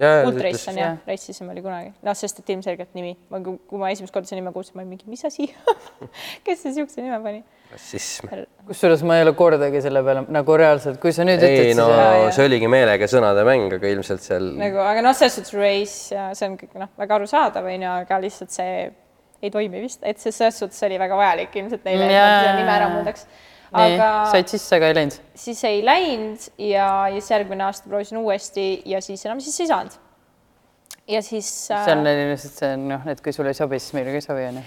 [0.00, 4.14] Ultrace on jah racism oli kunagi, noh, sest et ilmselgelt nimi, ma, kui ma esimest
[4.14, 5.46] korda seda nime kuulsin, ma olin mingi, mis asi
[6.46, 7.44] kes see siukse nime pani?
[7.70, 8.32] rassism.
[8.66, 11.86] kusjuures ma ei ole kordagi selle peale nagu reaalselt, kui sa nüüd ei ütled, no
[11.94, 16.14] siis see oligi meelega sõnade mäng, aga ilmselt seal nagu, aga noh, selles suhtes race
[16.16, 18.76] ja see on kõik noh, väga arusaadav onju, aga lihtsalt see
[19.44, 22.56] ei toimi vist, et see selles suhtes oli väga vajalik ilmselt neile, et nad selle
[22.58, 23.26] nime ära muudaks.
[23.74, 25.18] Nii aga said sisse, aga ei läinud?
[25.46, 29.70] siis ei läinud ja, ja siis järgmine aasta proovisin uuesti ja siis enam siis ei
[29.70, 30.00] saanud.
[31.08, 34.14] Ja siis see on lihtsalt see on noh, et kui sulle ei sobi, siis meile
[34.14, 34.62] ka ei sobi onju.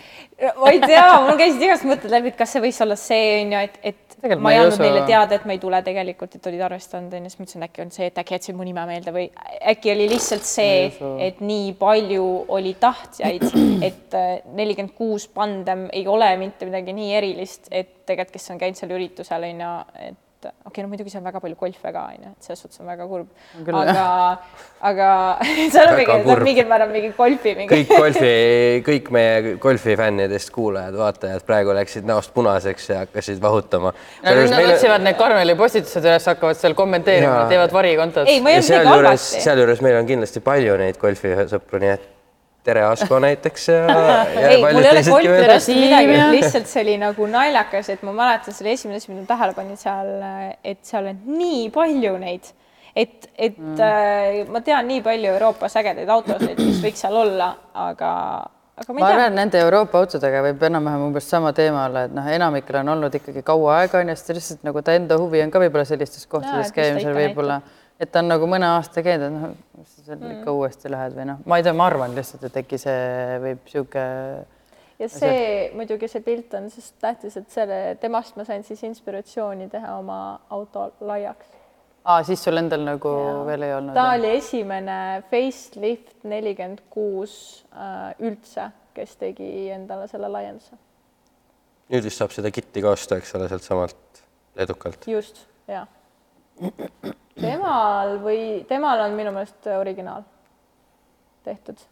[0.61, 3.63] ma ei tea, mul käisid igast mõtted läbi, et kas see võis olla see onju,
[3.69, 6.47] et, et Tegelikult ma ma ei andnud neile teada, et ma ei tule tegelikult, et
[6.49, 9.27] olid arvestanud onju, siis mõtlesin, äkki on see, et äkki jätsid mu nime meelde või
[9.73, 10.88] äkki oli lihtsalt see,
[11.21, 12.23] et nii palju
[12.57, 13.45] oli tahtjaid,
[13.85, 18.63] et äh, nelikümmend kuus pandem ei ole mitte midagi nii erilist, et tegelikult, kes on
[18.63, 19.75] käinud seal üritusel onju,
[20.07, 20.17] et
[20.48, 22.89] okei okay, no muidugi seal on väga palju golfe ka onju, et selles suhtes on
[22.89, 23.30] väga kurb,
[23.82, 24.06] aga,
[24.89, 25.10] aga
[25.74, 26.18] seal on mingi,
[26.50, 28.34] mingil määral mingi golfi mingi kõik golfi,
[28.88, 33.93] kõik meie golfifännidest kuulajad-vaatajad praegu läksid näost punaseks ja hakkasid vahutama.
[34.26, 34.43] Nad
[34.74, 38.30] otsivad need Karmeli postitused üles, hakkavad seal kommenteerima teevad varikontot.
[38.68, 42.14] sealjuures, sealjuures meil on kindlasti palju neid golfisõpru, nii et
[42.68, 43.80] tere Asko näiteks ja,
[44.41, 48.99] ja ei, mul paljud ja-, lihtsalt see oli nagu naljakas, et ma mäletan selle esimene
[49.01, 50.11] asi, mida ma tähele panin seal,
[50.63, 52.51] et seal on nii palju neid,
[52.97, 53.80] et, et mm.
[53.80, 57.53] äh, ma tean nii palju Euroopas ägedaid autosid, mis võiks seal olla,
[57.88, 58.11] aga,
[58.82, 62.15] aga ma ma arvan, et nende Euroopa autodega võib enam-vähem umbes sama teema olla, et
[62.18, 65.53] noh, enamikel on olnud ikkagi kaua aega onju, sest lihtsalt nagu ta enda huvi on
[65.53, 67.61] ka võib-olla sellistes kohtades käimisel võib-olla,
[68.00, 71.32] et ta on nagu mõne aasta et noh, mis sa seal ikka uuesti lähed või
[71.32, 74.06] noh, ma ei tea, ma arvan lihtsalt, et äkki see võib sihuke
[75.00, 79.70] ja see muidugi see pilt on siis tähtis, et selle temast ma sain siis inspiratsiooni
[79.72, 80.20] teha oma
[80.54, 81.54] auto laiaks.
[82.04, 83.14] aa, siis sul endal nagu
[83.50, 83.98] veel ei olnud.
[83.98, 85.00] ta oli esimene
[85.32, 90.78] facelift nelikümmend kuus äh, üldse, kes tegi endale selle laienduse.
[91.93, 94.24] nüüd vist saab seda kitti ka osta, eks ole, sealtsamalt
[94.58, 95.08] edukalt.
[95.08, 95.86] just, ja.
[97.41, 100.26] Temal või temal on minu meelest originaal
[101.45, 101.86] tehtud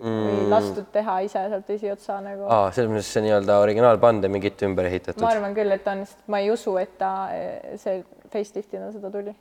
[0.00, 2.46] või lastud teha ise sealt esiotsa nagu.
[2.48, 5.32] aa, selles mõttes see nii-öelda originaalpandemi kitt ümber ehitatud ma.
[5.34, 7.12] arvan küll, et on, ma ei usu, et ta
[7.80, 8.00] see
[8.32, 9.34] faceliftina seda tuli.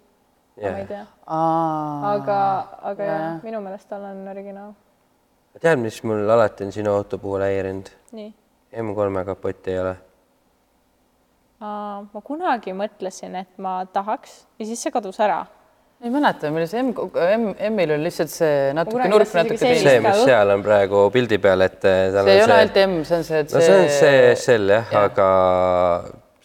[0.59, 2.41] ma ei tea, aa, aga,
[2.91, 4.75] aga jah jaa., minu meelest tal on originaal.
[5.61, 7.93] tead, mis mul alati on sinu auto puhul häirinud?
[8.19, 8.29] nii.
[8.83, 9.95] M3 kapotti ei ole.
[11.59, 15.41] Ma kunagi mõtlesin, et ma tahaks ja siis see kadus ära
[15.99, 19.81] ei mäleta, milles M, M, M-il on lihtsalt see natuke nurk natuke teine.
[19.83, 22.79] see, mis seal on praegu pildi peal, et eh, see ei on ole see ainult
[22.85, 25.27] M, see on see, et no see on see SL jah ja., aga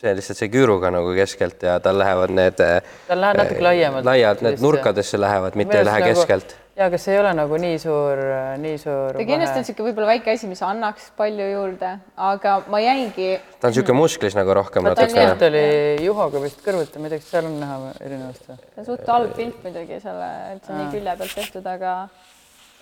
[0.03, 2.59] see lihtsalt see küüruga nagu keskelt ja tal lähevad need.
[3.07, 6.57] Tal läheb natuke laiemalt laialt need nurkadesse lähevad, mitte ei lähe nagu, keskelt.
[6.77, 8.23] Ja kas ei ole nagu nii suur,
[8.63, 11.93] nii suur ta kindlasti on niisugune võib-olla väike asi, mis annaks palju juurde,
[12.31, 13.29] aga ma jäingi,
[13.61, 15.45] ta on niisugune musklis nagu rohkem natukene jah..
[15.49, 18.59] oli Juhoga vist kõrvuti, ma ei tea, kas seal on näha erinevust või?
[18.65, 21.95] see on suht halb pilt muidugi selle, et see on nii külje pealt tehtud, aga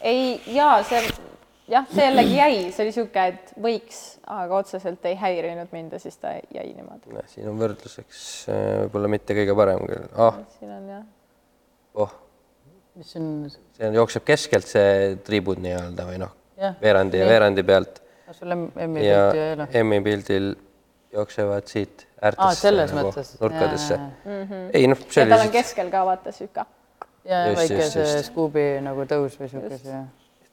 [0.01, 0.25] ei,
[0.57, 1.05] jaa, see
[1.73, 4.03] jah, see jällegi jäi, see oli niisugune, et võiks,
[4.41, 7.29] aga otseselt ei häirinud mind ja siis ta jäi niimoodi.
[7.35, 10.11] siin on võrdluseks eh, võib-olla mitte kõige parem küll.
[10.17, 11.09] ah, siin on jah,
[12.01, 12.22] oh,
[12.99, 16.39] mis on, see on, jookseb keskelt see triibud nii-öelda või noh
[16.83, 19.67] veerandi ja veerandi pealt sul M-i ja pilti ei ole?
[19.83, 20.49] M-i pildil
[21.13, 23.35] jooksevad siit äärtesse selles nagu mõttes.
[23.41, 23.99] nurkadesse.
[24.25, 24.65] Mhm.
[24.73, 26.65] ei noh, see oli tal on keskel ka vaata sihuke,
[27.29, 28.25] ja väike see.
[28.29, 30.03] Scoobi nagu tõus või sihuke see.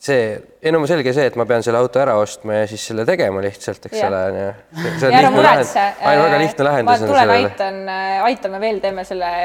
[0.09, 0.23] see,
[0.61, 3.43] ei no selge see, et ma pean selle auto ära ostma ja siis selle tegema
[3.45, 4.47] lihtsalt, eks ole, onju.
[4.75, 5.85] see on lihtne lahend, muretse.
[5.99, 7.51] ainult väga lihtne ma lahendus on tulen sellele.
[7.51, 7.83] aitan,
[8.29, 9.35] aitame veel, teeme selle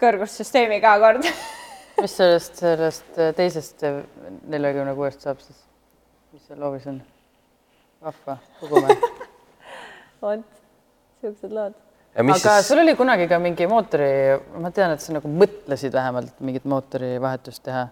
[0.00, 1.26] kõrgussüsteemi ka kord.
[1.98, 3.84] mis sellest, sellest teisest
[4.48, 5.64] neljakümne kuuest saab siis?
[6.32, 7.00] mis seal hoovis on?
[8.04, 8.96] vahva, kogume.
[10.22, 10.44] vot,
[11.20, 11.76] siuksed lood.
[12.16, 14.10] aga siis, sul oli kunagi ka mingi mootori,
[14.60, 17.86] ma tean, et sa nagu mõtlesid vähemalt mingit mootorivahetust teha.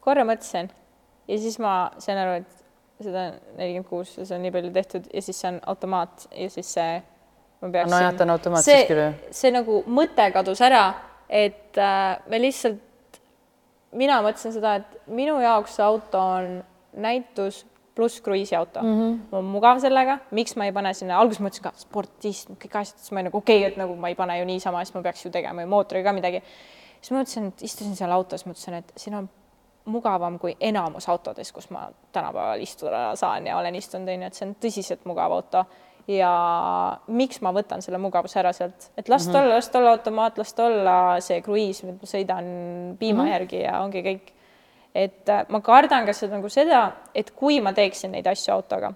[0.00, 0.72] korra mõtlesin
[1.28, 2.58] ja siis ma sain aru, et
[3.02, 6.48] seda nelikümmend kuus ja see on nii palju tehtud ja siis see on automaat ja
[6.52, 7.00] siis see
[7.62, 9.18] ma peaksin nojah, ta on automaat see, siis küll, jah.
[9.38, 10.84] see nagu mõte kadus ära,
[11.28, 12.80] et äh, me lihtsalt,
[13.92, 16.58] mina mõtlesin seda, et minu jaoks see auto on
[16.92, 17.62] näitus
[17.94, 19.00] pluss kruiisiauto mm.
[19.00, 19.18] -hmm.
[19.30, 22.98] mul on mugav sellega, miks ma ei pane sinna, alguses mõtlesin ka spordist, kõik asjad,
[22.98, 25.02] siis ma olin nagu okei okay,, et nagu ma ei pane ju niisama, siis ma
[25.02, 26.42] peaks ju tegema ju mootoriga ka midagi.
[27.00, 29.28] siis ma mõtlesin, et istusin seal autos, mõtlesin, et siin on
[29.84, 34.48] mugavam kui enamus autodes, kus ma tänapäeval istuda saan ja olen istunud, onju, et see
[34.48, 35.64] on tõsiselt mugav auto
[36.10, 36.32] ja
[37.06, 40.38] miks ma võtan selle mugavuse ära sealt, et las ta olla, las ta olla automaat,
[40.40, 42.46] las ta olla see kruiis, ma sõidan
[42.98, 43.32] piima mm -hmm.
[43.32, 44.32] järgi ja ongi kõik.
[44.94, 48.92] et äh, ma kardan ka seda nagu seda, et kui ma teeksin neid asju autoga,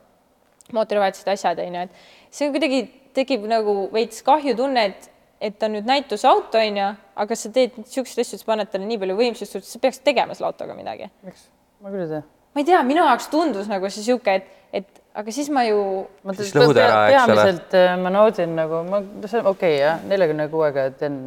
[0.73, 1.91] mootorivahetused, asjad onju, et
[2.31, 7.51] see kuidagi tekib nagu veits kahjutunne, et et ta on nüüd näitusauto onju, aga sa
[7.53, 11.11] teed siukseid asju, sa paned talle nii palju võimsust, sa peaks tegema selle autoga midagi
[11.23, 11.51] miks?
[11.81, 12.23] ma küll ei tea.
[12.55, 15.81] ma ei tea, minu jaoks tundus nagu see sihuke, et, et aga siis ma ju
[16.27, 17.37] ma Siis lõhud ära, eks ole.
[17.37, 21.21] peamiselt äh, ma naudin nagu, ma, see on okei okay, jah, neljakümne kuuega teen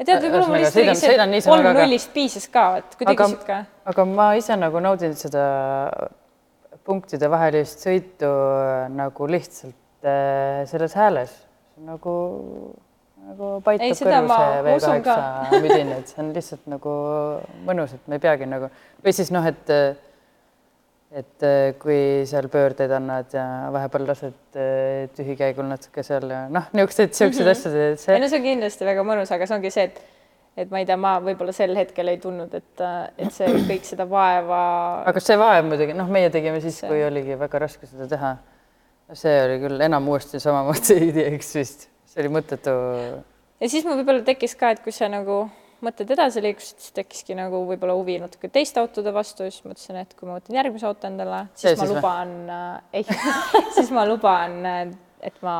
[0.00, 3.60] ja tead, võib-olla mul lihtsalt kolm ka, aga- nullist piisas ka, et kui tegisid ka.
[3.92, 5.44] aga ma ise nagu naudin seda
[6.88, 11.34] punktide vahelist sõitu äh, nagu lihtsalt äh, selles hääles,
[11.84, 12.14] nagu,
[13.28, 15.16] nagu paitab seda kõrvu ma see usun ka.
[15.50, 16.94] V8 müdin, et see on lihtsalt nagu
[17.68, 18.72] mõnus, et me ei peagi nagu
[19.04, 19.76] või siis noh, et
[21.10, 23.42] et äh, kui seal pöördeid annad ja
[23.74, 27.50] vahepeal lased äh, tühikäigul natuke seal ja noh, niisugused siuksed Mhm.
[27.50, 30.00] asjad, et see ei no see on kindlasti väga mõnus, aga see ongi see, et
[30.60, 32.80] et ma ei tea, ma võib-olla sel hetkel ei tundnud, et,
[33.18, 34.60] et see kõik seda vaeva
[35.08, 38.32] aga see vaev muidugi, noh, meie tegime siis, See- kui oligi väga raske seda teha.
[39.14, 42.70] see oli küll enam uuesti samamoodi ideeks vist, see oli mõttetu.
[43.60, 45.48] ja siis mul võib-olla tekkis ka, et kui sa nagu
[45.84, 50.14] mõtted edasi liikusid, siis tekkiski nagu võib-olla huvi natuke teiste autode vastu, siis mõtlesin, et
[50.18, 53.04] kui ma võtan järgmise auto endale, See siis ma siis luban äh,, ei
[53.78, 54.60] siis ma luban,
[55.20, 55.56] et ma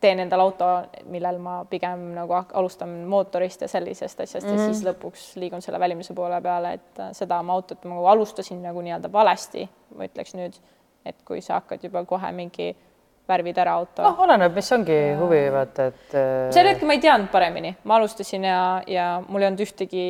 [0.00, 0.68] teen endale auto,
[1.12, 4.68] millel ma pigem nagu alustan mootorist ja sellisest asjast mm -hmm.
[4.68, 8.06] ja siis lõpuks liigun selle välimise poole peale, et äh, seda ma autot ma nagu
[8.06, 10.60] alustasin nagu nii-öelda valesti, ma ütleks nüüd,
[11.04, 12.76] et kui sa hakkad juba kohe mingi
[13.30, 16.06] värvid ära auto noh, oleneb, mis ongi huvi, vaata, et.
[16.14, 20.06] äh, sel hetkel ma ei teadnud paremini, ma alustasin ja, ja mul ei olnud ühtegi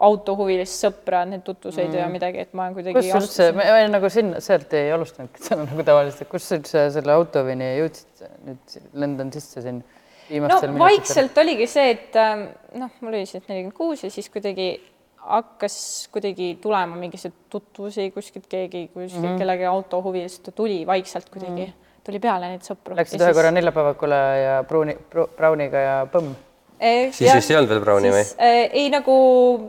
[0.00, 1.98] autohuvilist sõpra, neid tutvuseid mm.
[2.00, 5.66] ja midagi, et ma kuidagi kus üldse, me me nagu sinna, sealt ei alustanudki, on
[5.70, 9.98] nagu tavaliselt, kus üldse selle Autovini jõudsid, nüüd lendan sisse siin no
[10.30, 12.46] viimastel vaikselt oligi see, et ähm,
[12.80, 14.72] noh, mul oli siis nelikümmend kuus ja siis kuidagi
[15.20, 19.38] hakkas kuidagi tulema mingisuguseid tutvusi kuskilt, keegi kuskilt mm -hmm.
[19.38, 21.79] kellegi autohuvilist tuli vaikselt kuidagi mm, -hmm.
[22.06, 22.96] Tuli peale neid sõpru.
[22.98, 26.32] Läksid ühe korra neljapäevakule ja pruuni, Browniga ja põmm.
[26.80, 28.22] Siis vist ei olnud veel Browni või?
[28.40, 29.14] äh, ei nagu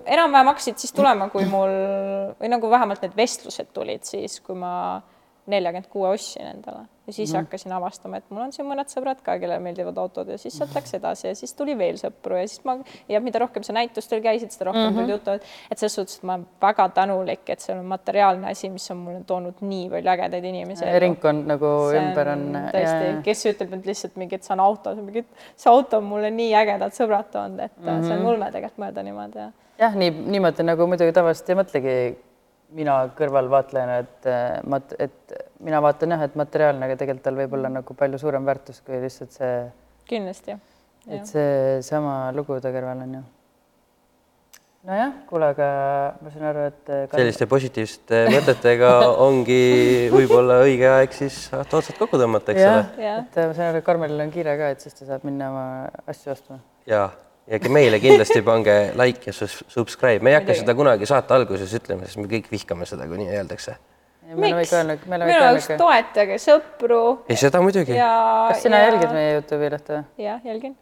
[0.07, 1.73] enam-vähem hakkasid siis tulema, kui mul
[2.39, 5.01] või nagu vähemalt need vestlused tulid siis, kui ma
[5.49, 7.37] neljakümmend kuue ostsin endale ja siis mm.
[7.37, 10.75] hakkasin avastama, et mul on siin mõned sõbrad ka, kellele meeldivad autod ja siis sealt
[10.77, 12.77] läks edasi ja siis tuli veel sõpru ja siis ma
[13.09, 15.09] ja mida rohkem sa näitustel käisid, seda rohkem mm -hmm.
[15.09, 18.69] tulid tuttavad, et selles suhtes, et ma olen väga tänulik, et see on materiaalne asi,
[18.69, 20.85] mis on mulle toonud nii palju ägedaid inimesi.
[20.99, 22.47] ringkond nagu ümber on.
[22.77, 26.31] tõesti, kes ütleb nüüd lihtsalt mingi, et saan auto, mingi, et see auto on mulle
[26.31, 28.07] nii ägedad sõbrad toonud, et mm -hmm.
[28.07, 29.51] see on ulme tegelikult mõelda niimoodi ja.
[29.77, 31.95] jah, nii niimoodi nagu muidugi tavaliselt ei mõtlegi
[32.75, 34.29] mina kõrvalvaatlejana, et
[34.69, 38.47] ma, et mina vaatan jah, et materiaalne, aga tegelikult tal võib olla nagu palju suurem
[38.47, 39.59] väärtus kui lihtsalt see.
[40.09, 40.57] kindlasti.
[41.09, 43.23] et seesama lugu ta kõrval on ju.
[44.89, 45.69] nojah, kuule, aga
[46.21, 46.93] ma saan aru, et.
[47.15, 48.93] selliste positiivsete mõtetega
[49.27, 49.63] ongi
[50.13, 53.11] võib-olla õige aeg siis otsad kokku tõmmata, eks ole.
[53.17, 55.67] et ma saan aru, Karmelil on kiire ka, et siis ta saab minna oma
[56.11, 56.61] asju ostma.
[56.89, 57.09] ja,
[57.49, 61.73] ja ka meile kindlasti pange like ja subscribe, me ei hakka seda kunagi saate alguses
[61.77, 63.77] ütlema, sest me kõik vihkame seda, kui nii öeldakse.
[64.31, 64.73] miks?
[65.09, 67.01] minu jaoks toetage sõpru.
[67.27, 67.97] ei, seda muidugi.
[67.97, 68.91] kas sina ja...
[68.91, 70.25] jälgid meie Youtube'i lehte või?
[70.27, 70.75] jah, jälgin.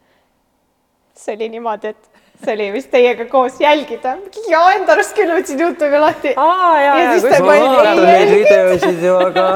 [1.15, 4.17] see oli niimoodi, et see oli vist teiega koos jälgida.
[4.51, 6.35] ja enda arust küll võtsin Youtube'i lahti.
[6.35, 7.39] aa, ja, ja, ja.
[7.47, 9.47] ma vaatan neid videosid ju, aga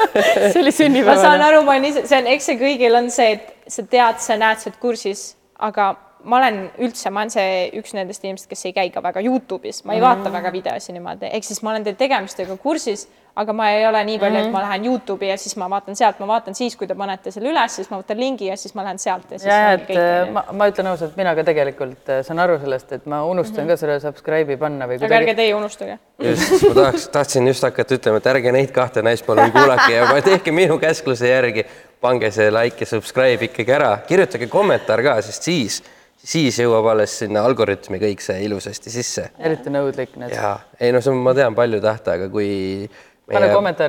[0.54, 1.10] see oli sünnipäevane.
[1.10, 3.84] ma saan aru, ma olen ise, see on, eks see kõigil on see, et sa
[3.84, 5.26] tead, sa näed, sa oled kursis,
[5.58, 5.90] aga
[6.24, 9.82] ma olen üldse, ma olen see üks nendest inimestest, kes ei käi ka väga Youtube'is,
[9.86, 10.06] ma ei mm.
[10.06, 13.06] vaata väga videosi niimoodi, ehk siis ma olen teie tegemistega kursis,
[13.38, 15.96] aga ma ei ole nii palju mm., et ma lähen Youtube'i ja siis ma vaatan
[15.96, 18.74] sealt, ma vaatan siis, kui te panete selle üles, siis ma võtan lingi ja siis
[18.76, 19.48] ma lähen sealt ja siis.
[19.48, 23.22] ja, et kõik, ma, ma ütlen ausalt, mina ka tegelikult saan aru sellest, et ma
[23.28, 23.72] unustan mm -hmm.
[23.72, 25.14] ka selle subscribe'i panna või kuidagi.
[25.14, 25.98] aga ärge teie unustage.
[26.18, 30.12] just, ma tahaks, tahtsin just hakata ütlema, et ärge neid kahte naist palun kuulake ja
[30.30, 31.64] tehke minu käskluse järgi,
[32.00, 35.82] pange see like ja subscribe ikkagi ära, kirjutage kommentaar ka, sest siis
[36.22, 39.28] siis jõuab alles sinna algoritmi kõik see ilusasti sisse.
[39.38, 40.34] eriti nõudlik need.
[40.36, 42.50] ja ei no see on, ma tean palju tahta, aga kui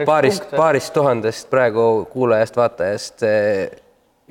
[0.07, 3.27] paarist, paarist tuhandest praegu kuulajast, vaatajast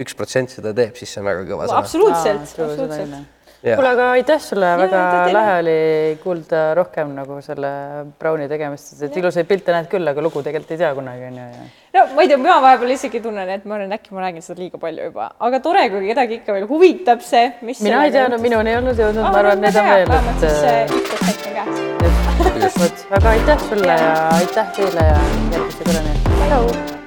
[0.02, 1.84] üks protsent seda teeb, siis see on väga kõva sõna.
[1.84, 5.02] absoluutselt, absoluutselt kuule, aga aitäh sulle, väga
[5.32, 5.76] lahe oli
[6.22, 7.70] kuulda rohkem nagu selle
[8.18, 11.66] Browni tegemistest, et ilusaid pilte näed küll, aga lugu tegelikult ei tea kunagi onju ja.
[11.98, 14.64] no ma ei tea, mina vahepeal isegi tunnen, et ma olen, äkki ma räägin seda
[14.64, 17.82] liiga palju juba, aga tore, kui kedagi ikka veel huvitab see, mis.
[17.86, 20.08] mina ei tea, no minuni ei olnud jõudnud, ma arvan, need on veel.
[20.10, 22.80] vähemalt siis see üks protsent on käes.
[22.82, 24.10] vot, väga aitäh sulle ja
[24.40, 25.22] aitäh teile ja
[25.54, 27.01] järgmise korrani.